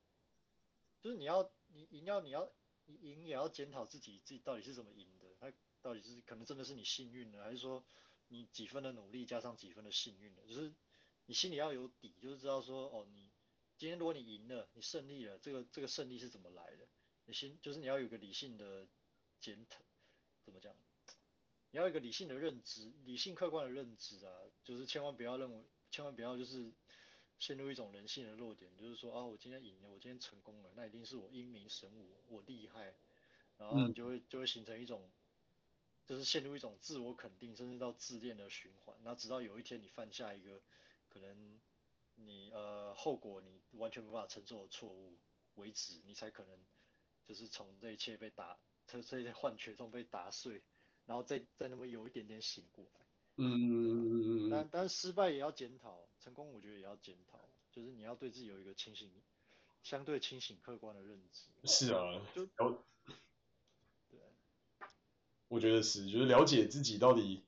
[1.02, 2.50] 就是你要你赢要你要
[2.86, 7.84] 你赢也要检讨自己自己到底是怎么赢的，它到底是可能真的是你幸运了，还是说
[8.30, 10.72] 你几分的努力加上几分的幸运了，就是。
[11.26, 13.32] 你心里要有底，就是知道说，哦，你
[13.78, 16.88] 今天如果你赢了，你胜利了，这个这个胜利是怎么来的？
[17.26, 18.88] 你心就是你要有个理性的
[19.40, 19.82] 检讨，
[20.44, 20.76] 怎么讲？
[21.72, 24.32] 你要有一个理性的认知，理性客观的认知啊，
[24.64, 26.72] 就是千万不要认为，千万不要就是
[27.40, 32.94] 陷入一种人性的弱点，就是说啊，我今天赢了，我今天成功了，那一定是我英明神武，我厉害，
[33.58, 35.10] 然后你就会就会形成一种，
[36.06, 40.62] 就是陷入一种自我肯定，甚至到自恋的循环，那直到有一天你犯下一个。
[41.14, 41.60] 可能
[42.16, 45.16] 你呃后果你完全无法承受的错误
[45.56, 46.58] 为止，你才可能
[47.28, 48.58] 就是从这一切被打，
[48.88, 50.64] 这这些幻觉中被打碎，
[51.06, 53.06] 然后再再那么有一点点醒过来。
[53.36, 54.50] 嗯嗯嗯嗯。
[54.50, 59.12] 但但失败也要检讨，成功我觉得也要检讨，就是你要对自己有一个清醒、
[59.84, 61.68] 相对清醒、客观的认知。
[61.68, 62.26] 是啊。
[62.34, 62.48] 就。
[64.10, 64.20] 对。
[65.48, 67.44] 我觉得是，就是了解自己到底。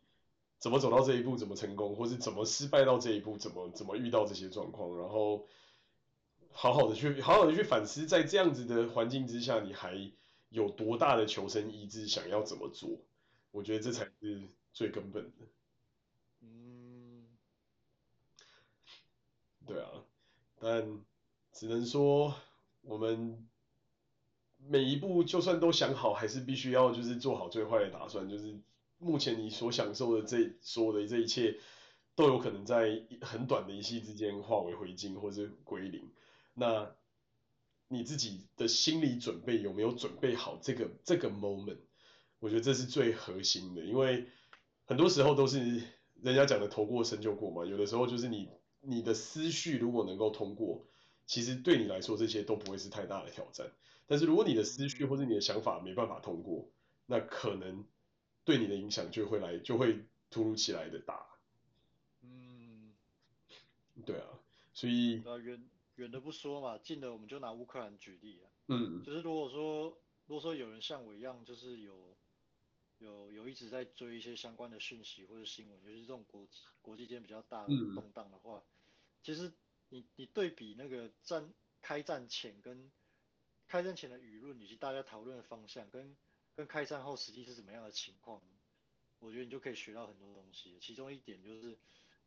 [0.57, 1.37] 怎么走到这一步？
[1.37, 1.95] 怎么成功？
[1.95, 3.37] 或是怎么失败到这一步？
[3.37, 4.97] 怎么怎么遇到这些状况？
[4.97, 5.45] 然后
[6.51, 10.11] 好好的去好好的去反思，在这样子的环境之下，你还
[10.49, 12.07] 有多大的求生意志？
[12.07, 12.89] 想要怎么做？
[13.51, 14.41] 我觉得这才是
[14.73, 15.45] 最根本的。
[16.41, 17.27] 嗯，
[19.67, 19.89] 对啊，
[20.59, 20.99] 但
[21.51, 22.33] 只能说
[22.81, 23.47] 我们
[24.57, 28.59] 每一步就算都想好，还是必须要就是做好最坏的打算，就是。
[29.05, 31.59] 目前你所享受的这所有的这一切，
[32.15, 36.09] 都有可能在很短的一夕之间化为灰烬或是归零。
[36.55, 36.91] 那
[37.87, 41.77] 你自己的心理准备有没有准备好这个这个 moment？
[42.39, 44.25] 我觉得这是最核心的，因为
[44.85, 45.59] 很多时候都是
[46.23, 47.63] 人家讲的头过身就过嘛。
[47.63, 48.49] 有的时候就是你
[48.81, 50.83] 你的思绪如果能够通过，
[51.27, 53.71] 其实对你来说这些都不会是太大的挑战。
[54.07, 56.67] 但是如果你的思绪或者你的想法没办法通过，
[57.05, 57.85] 那可能。
[58.45, 61.27] 对你的影响就会来，就会突如其来的大。
[62.21, 62.93] 嗯，
[64.05, 64.27] 对啊，
[64.73, 68.45] 所以远远的不说嘛，近的我们就拿乌克兰举例啊。
[68.67, 72.15] 嗯，就是如果说如果说有人像我一样，就是有
[72.99, 78.63] 有有一直在追一些相关的讯息或者新闻，尤其是这种国际国际间比较大的动荡的话，嗯、
[79.23, 79.51] 其实
[79.89, 82.91] 你你对比那个战开战前跟
[83.67, 86.15] 开战前的舆论以及大家讨论的方向，跟
[86.55, 88.41] 跟开战后实际是什么样的情况，
[89.19, 90.77] 我觉得你就可以学到很多东西。
[90.79, 91.77] 其中一点就是，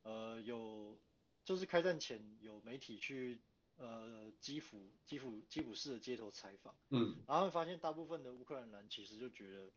[0.02, 0.98] 呃，有
[1.44, 3.40] 就是开战前有媒体去
[3.76, 9.70] 呃基辅基辅基辅市的街头采访，嗯，然后发现大部分的乌克兰人其实就觉得，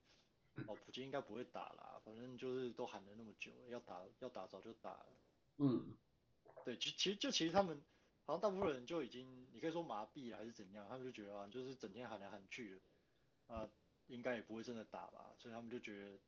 [0.67, 5.07] 哦，普京应该不会打啦，反正就是都喊了那么久了，要打要打早就打了，
[5.57, 5.95] 嗯，
[6.65, 7.81] 对，其其实就其实他们。
[8.23, 12.81] 好像大部分人就已经，你可以说麻痹了还是怎样，他们就觉得啊，就是整天喊来喊去的，
[13.53, 13.67] 啊，
[14.11, 16.19] 应该也不会真的打吧，所以他们就觉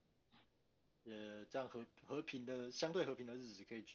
[1.04, 3.86] 得，呃，这样和和平的相对和平的日子可以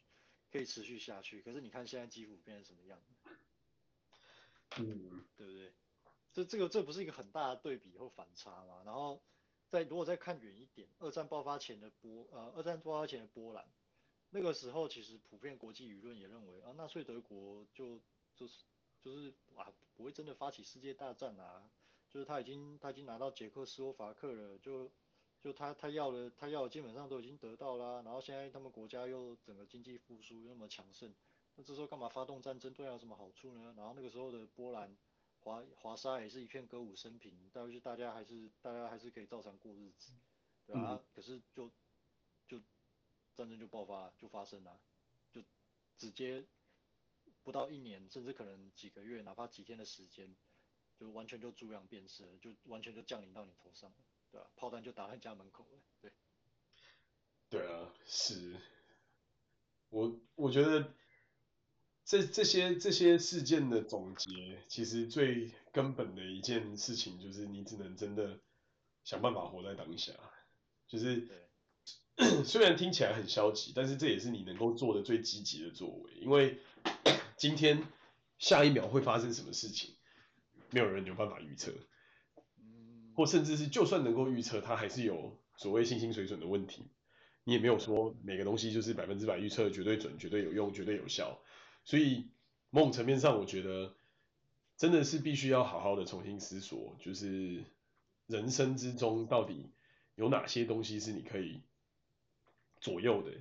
[0.52, 1.40] 可以持续下去。
[1.42, 3.00] 可是你看现在基辅变成什么样？
[4.76, 5.72] 嗯，对不对？
[6.34, 8.82] 这这个这不是一个很大的对比或反差嘛？
[8.84, 9.22] 然后
[9.70, 13.66] 再如果再看远一点，二战爆发前的波呃，二战爆发前的波兰。
[14.30, 17.98] 那个时候其实普遍国际舆论也认为啊，纳粹德国就
[18.36, 18.62] 就是
[19.02, 21.70] 就是啊不会真的发起世界大战啊，
[22.08, 24.90] 就是他已经他已经拿到捷克斯洛伐克了，就
[25.40, 31.14] 就他他要的他要的基本上都已经得到啦，然后现在他们国家又整个经济复苏又那么强盛，
[31.54, 33.74] 那这时候干嘛发动战争对他有什么好处呢？
[33.76, 34.96] 然后那个时候的波兰
[35.40, 40.12] 华华沙也是一片歌舞升平，但是大家还是大家还是可以照常过日子，
[40.66, 40.80] 对吧？
[40.82, 41.70] 啊，可是就
[42.46, 42.60] 就。
[43.36, 44.80] 战争就爆发，就发生了，
[45.30, 45.40] 就
[45.96, 46.44] 直接
[47.44, 50.34] 不到一年，甚至可能几个月，哪怕几天的时间，
[50.98, 53.92] 就完全就猪羊变色，就完全就降临到你头上，
[54.30, 54.50] 对吧、啊？
[54.56, 56.12] 炮弹就打在家门口了，对。
[57.48, 58.56] 对啊，是。
[59.90, 60.92] 我我觉得
[62.04, 68.40] 这这些这些事件的总结，其实最根本的一件事情就是，你只能真的
[69.04, 70.12] 想办法活在当下，
[70.86, 71.28] 就是。
[72.44, 76.58] 虽然听起来很消极，但是这也是你能够做的最积极的作为，因为
[77.38, 77.86] 今天
[78.40, 79.94] 下一秒会发生什么事情，
[80.70, 81.72] 没有人有办法预测，
[83.14, 86.84] 或甚至是就算能够预测，它还是有所谓信心水准的问题。
[87.44, 91.40] 你也没有说每个东西就是百分之百预测绝对准、绝对有用、绝对有效。
[91.84, 92.28] 所以
[92.70, 93.94] 某种层面上，我觉得
[94.76, 97.64] 真的是必须要好好的重新思索，就是
[98.26, 99.70] 人生之中到底
[100.14, 101.62] 有哪些东西是你可以。
[102.80, 103.32] 左右的，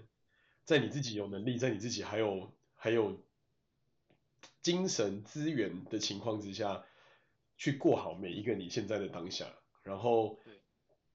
[0.64, 3.22] 在你自己有能力，在你自己还有还有
[4.64, 6.84] 精神资源的情况之下，
[7.58, 9.46] 去过好每一个你现在的当下，
[9.84, 10.40] 然后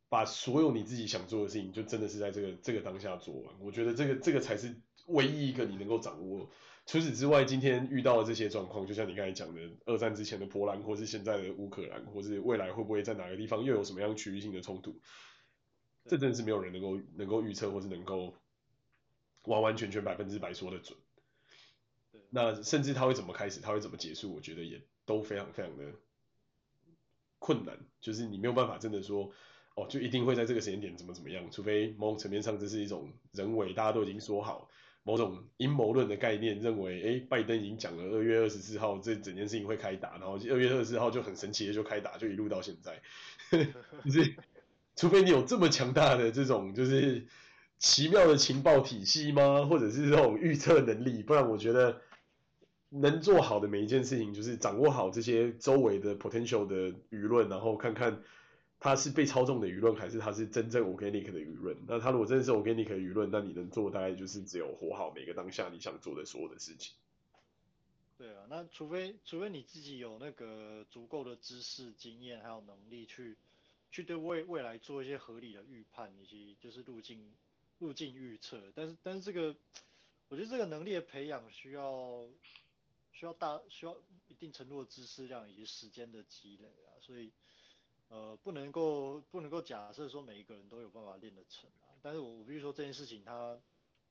[0.09, 3.55] 把所有你自己想做的事情，就真的是在这个这个当下做完。
[3.61, 4.75] 我觉得这个这个才是
[5.07, 6.51] 唯一一个你能够掌握。
[6.85, 15.01] 除此之外，今天遇到的这些状况，就像你刚才讲的，二战之前的波兰，或是现在的乌克兰，或是未来会不会在哪个地方又有什么样区域性的冲突？
[16.07, 18.35] 这真的是没有人能够能够预测，或是能够
[19.45, 20.99] 完完全全百分之百说得准。
[22.29, 25.85] 那甚至他会怎么开始，他会怎么结束，我觉得也都非常非常的
[27.43, 27.77] 困难。
[28.01, 29.31] 就是你没有办法真的说，
[29.75, 34.71] 哦，就一定会在这个时间点怎么怎么样，除非某种层面上这是一种人为，大家都已经说好
[35.03, 43.03] 某种阴谋论的概念，认为，哎，拜登已经讲了二月二十四号这整件事情会开打，然后二月二十四号就很神奇的就开打，就一路到现在，
[44.05, 44.37] 就是。
[44.95, 47.27] 除非你有这么强大的这种就是
[47.79, 49.65] 奇妙的情报体系吗？
[49.65, 51.23] 或者是这种预测能力？
[51.23, 51.99] 不然我觉得
[52.93, 58.23] 能做好的每一件事情，就是掌握好这些周围的 potential 的舆论，然后看看
[58.79, 61.77] 它是被操纵的舆论，还是它是真正 organic 的舆论。
[61.89, 66.95] 那它如果真的是 organic 的舆论，那你能做大概就是只有活好每个当下你想做的所有的事情。
[68.19, 73.37] 对啊，那除非除非你自己有那个足够的知识、经验还有能力去。
[73.95, 77.31] 去对未未来做一些合理的预判，以及就是路径
[77.79, 79.55] 路径预测，但是但是这个，
[80.31, 82.25] 我觉得这个能力的培养需要
[83.13, 83.97] 需要大需要
[84.29, 87.33] 一定程度的知识量以及时间的积累啊，所以
[88.09, 93.61] 呃不能够不能够假设说每一个人都有办法练得成啊，但是我我必须说这件事情它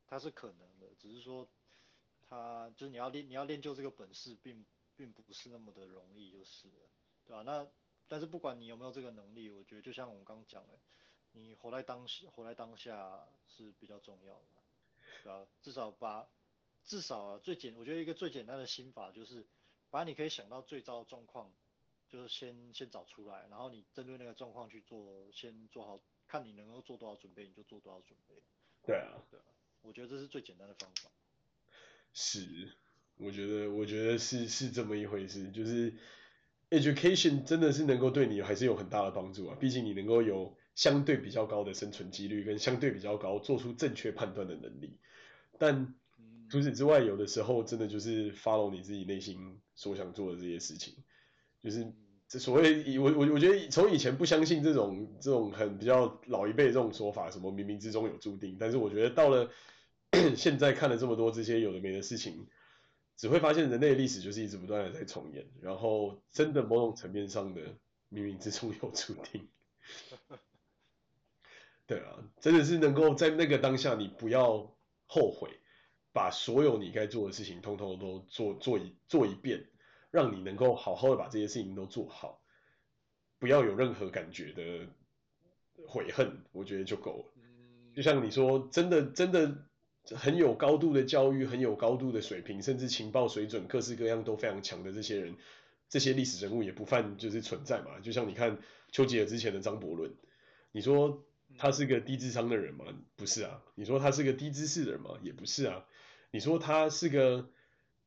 [0.07, 1.47] 它是可能的，只是说
[2.29, 6.89] 它就是你要练你要练就这个本事并并不是那么的容易就是了，
[7.25, 7.41] 对吧？
[7.43, 7.67] 那
[8.07, 10.77] 但是不管你有没有这个能力，我觉得就像我们刚刚讲的，
[11.31, 14.45] 你活在当时，活在当下是比较重要的，
[15.23, 15.47] 对吧？
[15.61, 16.27] 至少把，
[16.83, 19.45] 至少啊，最简，我觉得一个最简单的心法就是，
[19.89, 21.51] 把你可以想到最糟的状况，
[22.09, 28.35] 就是先先找出来，然后你针对那个状况去做，先做好，看你能够做多少准备，你就做多少准备。
[28.85, 29.45] 对啊，对啊，
[29.81, 31.09] 我觉得这是最简单的方法。
[32.13, 32.77] 是，
[33.17, 35.93] 我觉得，我觉得是是这么一回事，就是。
[36.71, 44.97] education 真的是能够对你还是有很大的帮助啊，毕竟你能够有相对比较高的生存几率跟相对比较高做出正确判断的能力，
[45.59, 45.93] 但
[46.51, 50.93] 除此之外，有的时候真的就是 follow 你自己内心所想做的这些事情，
[51.63, 51.91] 就是
[52.27, 59.49] 这所谓以我我我觉得从以前不相信这种这种很比较老一辈这种说法，什么冥冥之中有注定，但是我觉得到了
[60.35, 62.47] 现在看了这么多这些有的没的事情。
[63.17, 67.61] 只会发现人类历史就是一直不断的在重演，然后真的某种层面上的
[68.11, 69.47] 冥冥之中有注定。
[71.85, 74.75] 对啊，真的是能够在那个当下，你不要
[75.05, 75.51] 后悔，
[76.13, 79.65] 把所有你该做的事情通通都做做一做一遍，
[80.11, 82.41] 让你能够好好的把这些事情都做好，
[83.39, 84.87] 不要有任何感觉的
[85.87, 87.41] 悔恨，我觉得就够了。
[87.95, 89.65] 就像你说，真的真的。
[90.15, 95.35] 很有高度的教育，很有高度的水平，甚至情报水准各式各样都非常强的这些人，
[95.89, 97.99] 这些历史人物也不犯就是存在嘛。
[98.01, 98.57] 就像你看
[98.91, 100.11] 丘吉尔之前的张伯伦，
[100.71, 101.23] 你说
[101.55, 102.85] 他是个低智商的人吗？
[103.15, 103.61] 不是啊。
[103.75, 105.11] 你说他是个低知识的人吗？
[105.21, 105.85] 也不是啊。
[106.31, 107.49] 你说他是个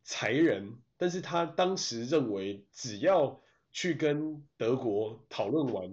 [0.03, 3.41] 才人，但是他当时认为只要
[3.73, 5.93] 去跟德国讨论完，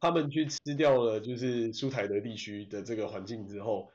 [0.00, 3.90] 他们去吃掉了就是苏台德地区的这个环境之后。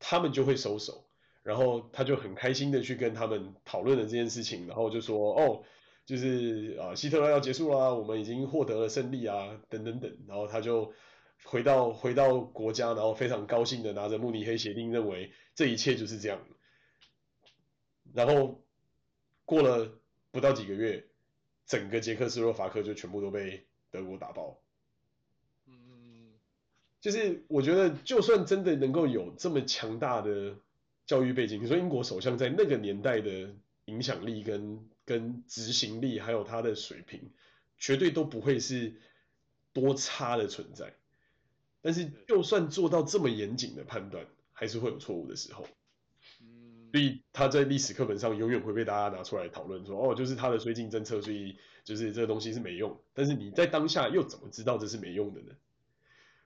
[0.00, 1.04] 他们就会收手，
[1.42, 5.64] 然后他就很开心的去跟他们讨论了这件事情，然后就说哦，
[6.06, 10.92] 就是啊，希特勒要结束啦，我们已经获得了胜利啊，等等等，然后他就
[11.42, 16.38] 回到回到国家，然后非常高兴的拿着慕尼黑协定，认为这一切就是这样。
[18.18, 18.60] 然后
[19.44, 19.96] 过了
[20.32, 21.06] 不到几个月，
[21.66, 24.60] 整个捷克斯洛伐克就全部都被德国打爆。
[25.66, 26.32] 嗯
[27.00, 30.56] 就是我觉得，就算真的能够有这么强大的
[31.06, 33.54] 教育背景，你说英国首相在那个年代的
[33.84, 37.30] 影响力跟跟执行力，还有他的水平，
[37.78, 39.00] 绝对都不会是
[39.72, 40.92] 多差的存在。
[41.80, 45.68] 但是，就算做到这么严谨的判断，还是会有错误的时候。
[46.92, 52.98] 所以他在历史课本上永远会被大家拿出来讨论，说哦，就是他的绥靖政策，所以就是这个东西是没用。
[53.14, 55.52] 但是你在当下又怎么知道这是没用的呢？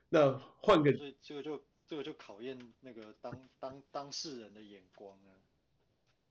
[0.08, 5.30] 那换个，所以这个就这个就考验那个当当当事人的眼光啊。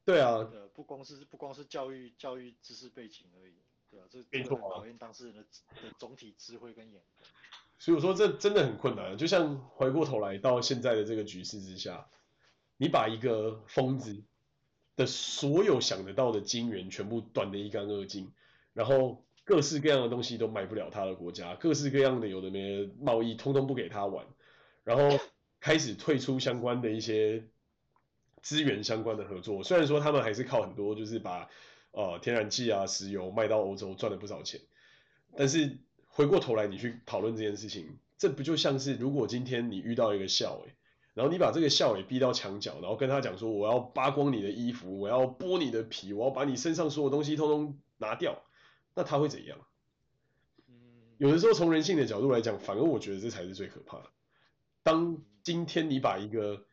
[0.03, 3.53] 对啊，呃，不光是不光是教育教育知识背景而已，
[3.89, 7.30] 对啊，这这个考验当事人的的总体智慧跟眼光。
[7.78, 12.07] 所以我说这真的很困难，就像回过头来到现在的这个局势之下，
[12.82, 14.23] 你把一个疯子
[14.95, 18.32] 的所有想得到的金源全部断得一干二净，
[18.73, 19.23] 然后。
[19.43, 24.25] 各式各样的东西都买不了他的国家，各式各样的有的没的贸易通通不给他玩，
[24.84, 25.19] 然后
[25.59, 27.43] 开始退出相关的一些
[28.43, 29.63] 资源相关的合作。
[29.63, 31.49] 虽然说他们还是靠很多就是把
[31.91, 34.61] 呃天然气啊、石油卖到欧洲赚了不少钱，
[35.36, 35.75] 但是
[36.07, 40.61] 回过头来你去讨论这件事情，这不就像是如果今天你遇到一个校，
[41.14, 48.41] 然后你把这个校委逼到墙角，然后跟他讲说我要扒光你的衣服，我要剥你的皮，我要把你身上所有东西通通拿掉。
[48.93, 49.57] 那他会怎样？
[51.18, 54.05] 有的时候从人性的角度来讲，反而我觉得这才是最可怕的。
[54.84, 56.66] 当今天你把一个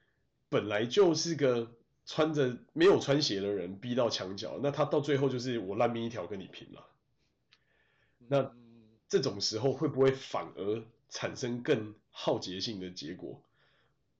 [0.49, 1.71] 本来就是个
[2.07, 6.87] 穿着没有穿鞋的人逼到墙角，那他到最后就是我烂命一条跟你拼了。
[8.27, 8.53] 那
[9.09, 13.43] 这种时候会不会反而产生更浩劫性的结果？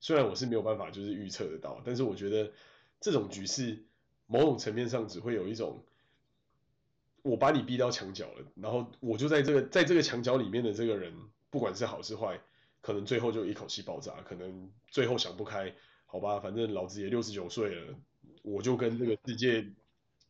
[0.01, 2.53] 虽然我是没有办法就是预测得到，但是我觉得
[3.01, 3.85] 这种局势
[4.27, 5.85] 某种层面上只会有一种。
[7.23, 11.13] 我把你逼到墙角了，然后我就在这个在这个墙角里面的这个人，
[11.51, 12.41] 不管是好是坏，
[12.81, 15.75] 可能最后就一口气爆炸，可能最后想不开，
[16.07, 17.95] 好吧，反正老子也六十九岁了，
[18.43, 19.61] 我就跟这个世界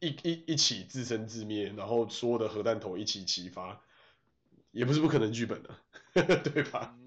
[0.01, 3.81] 一一一起自生自灭，然后所有的核弹头一起齐发，
[4.73, 5.79] 也不是不可能剧本的，
[6.51, 6.99] 对吧？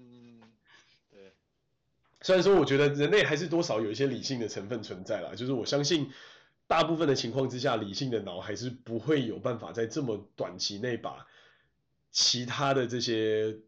[2.22, 6.10] 虽然说我觉得人类还是多少有一些理性的成分存在啦，就是我相信。
[6.68, 11.26] 大部分的情况之下，理性的脑还是不会有办法在这么短期内把
[12.10, 13.58] 其他的这些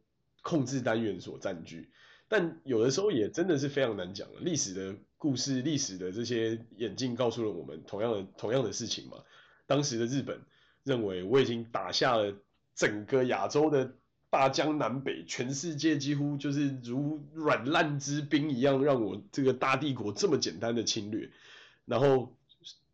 [0.41, 1.91] 控制单元所占据。
[2.29, 4.41] 但有的时候也真的是非常难讲了。
[4.41, 9.19] 历史的故事，历史的这些演进告诉了我们同样的同样的事情嘛。
[9.67, 10.41] 当时的日本
[10.83, 12.33] 认为我已经打下了
[12.75, 13.93] 整个亚洲的
[14.35, 21.30] 大江南北，全世界几乎就是如软烂之兵一样，让我这个大帝国这么简单的侵略，
[21.87, 22.35] 然后。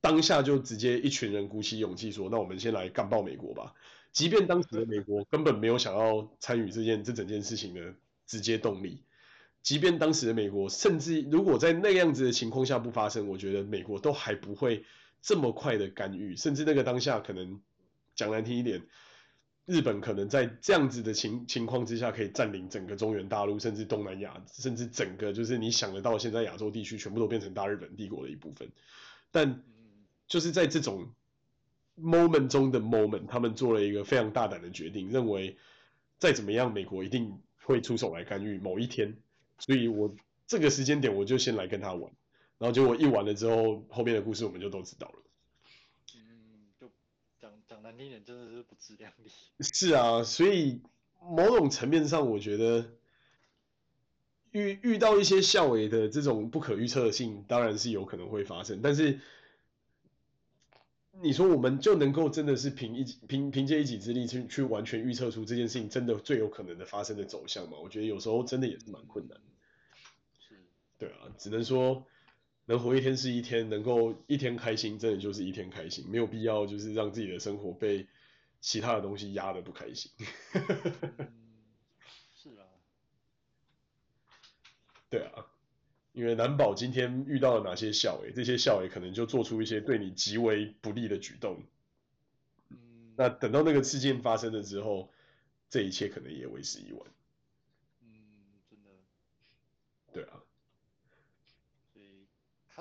[0.02, 3.74] 当下就直接一群人鼓起勇气说：“那我们先来干爆美国吧。”
[4.12, 7.94] 即便当时的美国根本没有想要参与这件这整件事情的
[8.26, 9.04] 直接动力，
[9.62, 14.86] 即便当时的美国甚至如果在那样子的情况下不发生，我觉得美国都还不会
[15.20, 16.34] 这么快的干预。
[16.34, 17.60] 甚至那个当下可能
[18.14, 18.80] 讲难听一点，
[19.66, 28.68] 日本可能在这样子的情情况之下，可以占领整个中原大陆，甚至东南亚，甚至整个就是你想得到现在亚洲地区全部都变成大日本帝国的一部分。
[29.30, 29.62] 但
[30.26, 31.12] 就是在这种
[31.96, 35.56] moment 中的 moment，他们做了一个非常大胆的决定，认为
[36.18, 39.16] 再怎么样，美国一定会出手来干预某一天。
[39.58, 40.14] 所以我
[40.46, 42.10] 这个时间点我就先来跟他玩，
[42.58, 45.22] 然后结果一玩了之后，后面的故事我们就都知道了。
[47.90, 49.30] 讲难听点，真的是不自量力。
[49.60, 50.80] 是啊，所以
[51.20, 52.92] 某种层面上，我觉得
[54.52, 58.80] 遇遇到一些校委的这种不可预测性，当然是有可能会发生。
[58.80, 59.18] 但是
[61.20, 67.76] 你说我们就能够真的是凭一凭凭借一己之力去去完全预测出这件事情真的最有可能的发生的走向吗？
[67.82, 69.44] 我觉得有时候真的也是蛮困难的。
[70.38, 70.54] 是，
[70.96, 72.06] 对啊，只能说。
[72.70, 78.06] 能活一天是一天，能够一天开心，真的就是一天开心，没有必要就是让自己的生活被
[78.60, 80.12] 其他的东西压得不开心。
[80.54, 80.62] 嗯，
[82.32, 82.62] 是啊，
[85.08, 85.46] 对啊，
[86.12, 91.60] 因为难保今天遇到了哪些校委，这些校委可能就做出一些对你极为不利的举动。
[92.68, 92.78] 嗯，
[93.16, 95.10] 那等到那个事件发生了之后，
[95.68, 97.04] 这一切可能也为时已晚。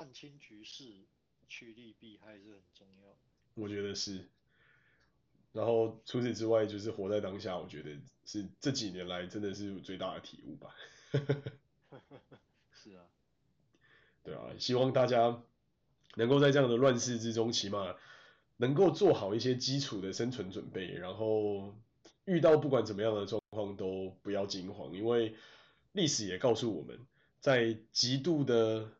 [0.00, 1.04] 看清局势，
[1.46, 3.14] 趋利避害是很重要。
[3.52, 4.24] 我觉得是。
[5.52, 7.90] 然后除此之外，就是活在当下，我觉得
[8.24, 10.74] 是这几年来真的是最大的体悟吧。
[12.72, 13.04] 是啊。
[14.24, 15.42] 对啊，希望大家
[16.14, 17.94] 能够在这样的乱世之中，起码
[18.56, 21.76] 能够做好一些基础的生存准备，然后
[22.24, 25.36] 遇到不管怎么样的状况都不要惊慌，因为
[25.92, 26.98] 历史也告诉我们，
[27.38, 28.92] 在极度的。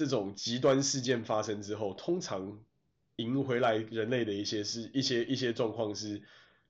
[0.00, 2.58] 这种极端事件发生之后，通常
[3.16, 6.22] 赢回来人类的一些是一些一些状况是，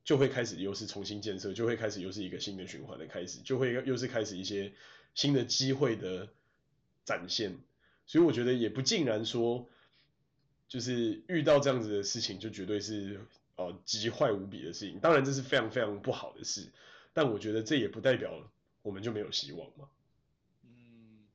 [0.02, 4.72] 就会开始又是重新建设，就会开始又是一个新的循环的开始，就会又是开始一些
[5.14, 6.28] 新的机会的
[7.04, 7.56] 展现。
[8.04, 9.68] 所以我觉得也不尽然说，
[10.66, 13.20] 就是遇到这样子的事情就绝对是
[13.54, 14.98] 呃极坏无比的事情。
[14.98, 16.68] 当然这是非常非常不好的事，
[17.12, 18.50] 但我觉得这也不代表
[18.82, 19.88] 我们就没有希望嘛。
[20.64, 21.28] 嗯，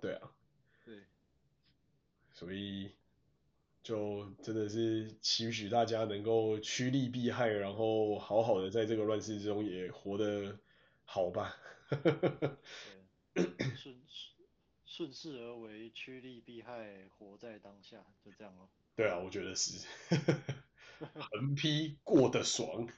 [0.00, 0.30] 对啊。
[2.34, 2.90] 所以，
[3.84, 10.58] 就真的是期许大家能够趋利避害，然后好好的在这个乱世之中也活得
[11.04, 11.56] 好吧。
[13.32, 13.44] 对，
[13.76, 13.94] 顺
[14.84, 18.68] 顺势而为，趋利避害，活在当下，就这样咯。
[18.96, 19.86] 对啊，我觉得是，
[21.14, 22.88] 横批过得爽。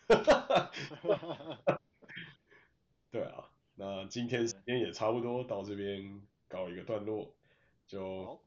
[3.11, 7.35] 对啊，那今天时间也差不多到这边告一个段落，
[7.87, 8.41] 就。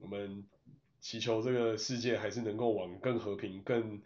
[0.00, 0.44] 我们
[1.00, 4.02] 祈求这个世界还是能够往更和平、更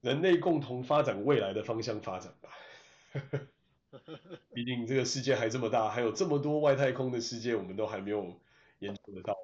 [0.00, 2.50] 人类共同发展未来的方向发展吧。
[4.52, 8.40] 毕竟这个世界还这么大，还有这么多外太空的世界，我们都还没有
[8.78, 9.34] 研究得到，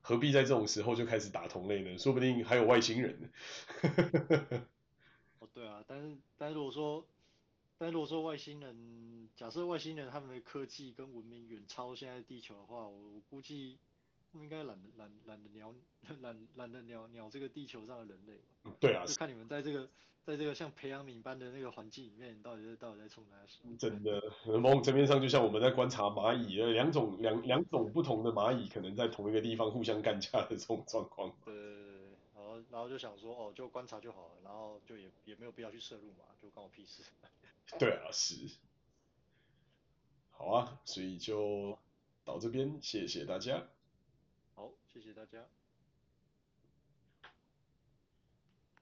[0.00, 1.96] 何必在这种时候就开始打同类呢？
[1.98, 3.28] 说不定还有外星人呢。
[5.40, 7.06] 哦，对啊，但是但是如果说，
[7.78, 13.78] 但是如果说外星人，假设外星人他们的科技跟文明远超现在地球的话，我我估计。
[14.34, 15.74] 应该懒得懒懒得鸟
[16.20, 18.40] 懒懒得鸟鸟这个地球上的人类。
[18.80, 19.88] 对啊，就看你们在这个
[20.24, 23.76] 在这个像培养皿般的那个环境里面，到底是到底在冲哪里？
[23.76, 24.22] 真的，
[24.60, 31.34] 某种层面上就像我们在观察蚂蚁，两种两两种不同的蚂蚁可能在同一个地方互相干架的这种状况。
[31.44, 37.02] 对对对，然后然后就想说，哦，就观察就好了，然后就也也没有必要去摄入嘛，就关我屁事。
[37.78, 38.48] 对啊，是。
[40.30, 41.78] 好啊，所以就
[42.24, 43.68] 到这边，谢谢大家。
[44.92, 45.61] 谢谢大家。